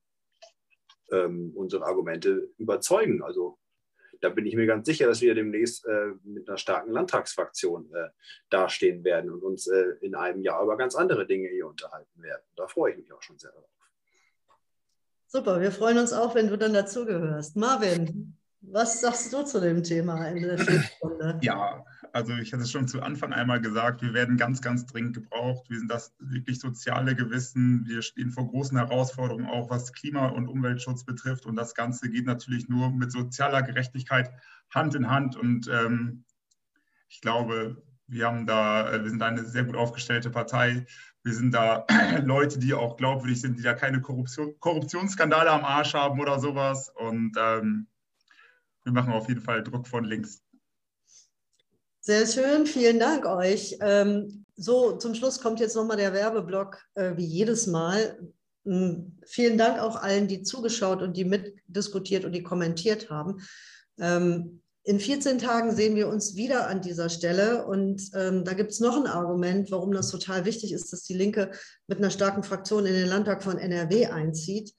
[1.12, 3.22] ähm, unsere Argumente überzeugen.
[3.22, 3.58] Also
[4.20, 8.08] da bin ich mir ganz sicher, dass wir demnächst äh, mit einer starken Landtagsfraktion äh,
[8.50, 12.42] dastehen werden und uns äh, in einem Jahr über ganz andere Dinge hier unterhalten werden.
[12.56, 13.70] Da freue ich mich auch schon sehr darauf.
[15.28, 17.56] Super, wir freuen uns auch, wenn du dann dazugehörst.
[17.56, 21.84] Marvin, was sagst du zu dem Thema in der Ja,
[22.16, 25.68] Also ich hatte es schon zu Anfang einmal gesagt, wir werden ganz, ganz dringend gebraucht.
[25.68, 27.84] Wir sind das wirklich soziale Gewissen.
[27.86, 31.44] Wir stehen vor großen Herausforderungen, auch was Klima- und Umweltschutz betrifft.
[31.44, 34.30] Und das Ganze geht natürlich nur mit sozialer Gerechtigkeit
[34.70, 35.36] Hand in Hand.
[35.36, 36.24] Und ähm,
[37.10, 40.86] ich glaube, wir haben da, äh, wir sind eine sehr gut aufgestellte Partei.
[41.22, 41.84] Wir sind da
[42.24, 46.88] Leute, die auch glaubwürdig sind, die da keine Korruption, Korruptionsskandale am Arsch haben oder sowas.
[46.88, 47.88] Und ähm,
[48.84, 50.45] wir machen auf jeden Fall Druck von links.
[52.06, 53.78] Sehr schön, vielen Dank euch.
[53.80, 58.16] Ähm, so, zum Schluss kommt jetzt nochmal der Werbeblock, äh, wie jedes Mal.
[58.64, 63.40] Ähm, vielen Dank auch allen, die zugeschaut und die mitdiskutiert und die kommentiert haben.
[63.98, 67.66] Ähm, in 14 Tagen sehen wir uns wieder an dieser Stelle.
[67.66, 71.14] Und ähm, da gibt es noch ein Argument, warum das total wichtig ist, dass die
[71.14, 71.50] Linke
[71.88, 74.74] mit einer starken Fraktion in den Landtag von NRW einzieht.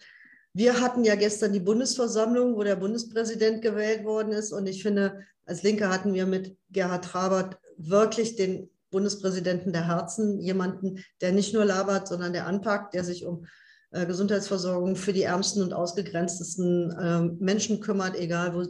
[0.58, 4.52] Wir hatten ja gestern die Bundesversammlung, wo der Bundespräsident gewählt worden ist.
[4.52, 10.42] Und ich finde, als Linke hatten wir mit Gerhard Trabert wirklich den Bundespräsidenten der Herzen,
[10.42, 13.46] jemanden, der nicht nur labert, sondern der anpackt, der sich um
[13.92, 18.66] äh, Gesundheitsversorgung für die ärmsten und ausgegrenztesten äh, Menschen kümmert, egal wo,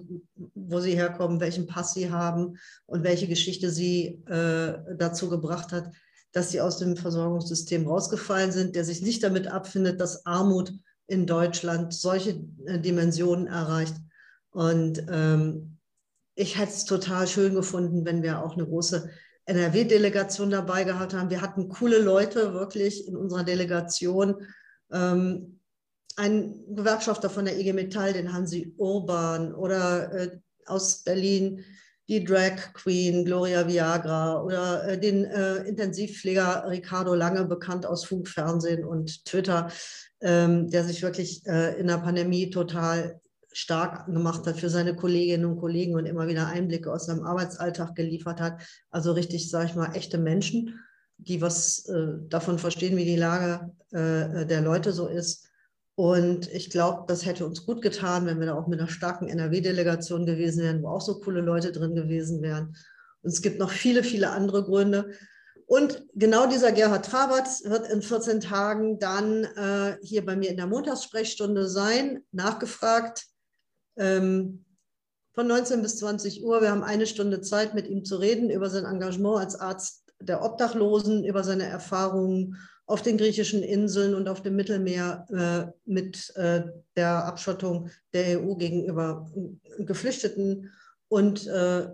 [0.55, 5.89] wo sie herkommen, welchen Pass sie haben und welche Geschichte sie äh, dazu gebracht hat,
[6.33, 10.73] dass sie aus dem Versorgungssystem rausgefallen sind, der sich nicht damit abfindet, dass Armut
[11.07, 13.95] in Deutschland solche äh, Dimensionen erreicht.
[14.51, 15.77] Und ähm,
[16.35, 19.09] ich hätte es total schön gefunden, wenn wir auch eine große
[19.45, 21.29] NRW-Delegation dabei gehabt haben.
[21.29, 24.35] Wir hatten coole Leute wirklich in unserer Delegation.
[24.91, 25.59] Ähm,
[26.17, 31.63] ein Gewerkschafter von der IG Metall, den Hansi Urban, oder äh, aus Berlin
[32.09, 38.27] die Drag Queen Gloria Viagra oder äh, den äh, Intensivpfleger Ricardo Lange, bekannt aus Funk,
[38.27, 39.69] Fernsehen und Twitter,
[40.21, 43.19] ähm, der sich wirklich äh, in der Pandemie total
[43.51, 47.95] stark gemacht hat für seine Kolleginnen und Kollegen und immer wieder Einblicke aus seinem Arbeitsalltag
[47.95, 48.61] geliefert hat.
[48.91, 50.79] Also richtig, sage ich mal, echte Menschen,
[51.17, 55.47] die was äh, davon verstehen, wie die Lage äh, der Leute so ist.
[55.95, 59.27] Und ich glaube, das hätte uns gut getan, wenn wir da auch mit einer starken
[59.27, 62.75] NRW-Delegation gewesen wären, wo auch so coole Leute drin gewesen wären.
[63.23, 65.09] Und es gibt noch viele, viele andere Gründe.
[65.67, 70.55] Und genau dieser Gerhard Trabert wird in 14 Tagen dann äh, hier bei mir in
[70.55, 73.25] der Montagssprechstunde sein, nachgefragt
[73.97, 74.63] ähm,
[75.35, 76.61] von 19 bis 20 Uhr.
[76.61, 80.41] Wir haben eine Stunde Zeit, mit ihm zu reden über sein Engagement als Arzt der
[80.41, 82.55] Obdachlosen, über seine Erfahrungen
[82.85, 86.63] auf den griechischen Inseln und auf dem Mittelmeer äh, mit äh,
[86.95, 89.29] der Abschottung der EU gegenüber
[89.79, 90.71] Geflüchteten
[91.09, 91.89] und äh,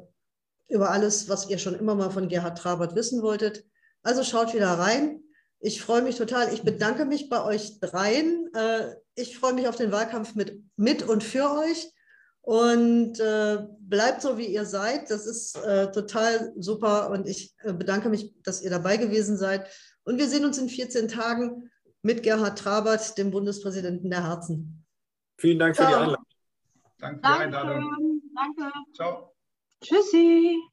[0.74, 3.64] über alles, was ihr schon immer mal von Gerhard Trabert wissen wolltet.
[4.02, 5.22] Also schaut wieder rein.
[5.60, 6.52] Ich freue mich total.
[6.54, 8.50] Ich bedanke mich bei euch dreien.
[8.54, 11.92] Äh, ich freue mich auf den Wahlkampf mit, mit und für euch.
[12.42, 15.10] Und äh, bleibt so, wie ihr seid.
[15.10, 17.12] Das ist äh, total super.
[17.12, 19.70] Und ich bedanke mich, dass ihr dabei gewesen seid.
[20.04, 21.72] Und wir sehen uns in 14 Tagen
[22.02, 24.86] mit Gerhard Trabert, dem Bundespräsidenten der Herzen.
[25.38, 25.92] Vielen Dank für Ciao.
[25.92, 26.26] die Einladung.
[27.00, 28.22] Danke für die Einladung.
[28.36, 28.74] Danke.
[28.94, 29.33] Ciao.
[29.84, 30.73] Tschüssi.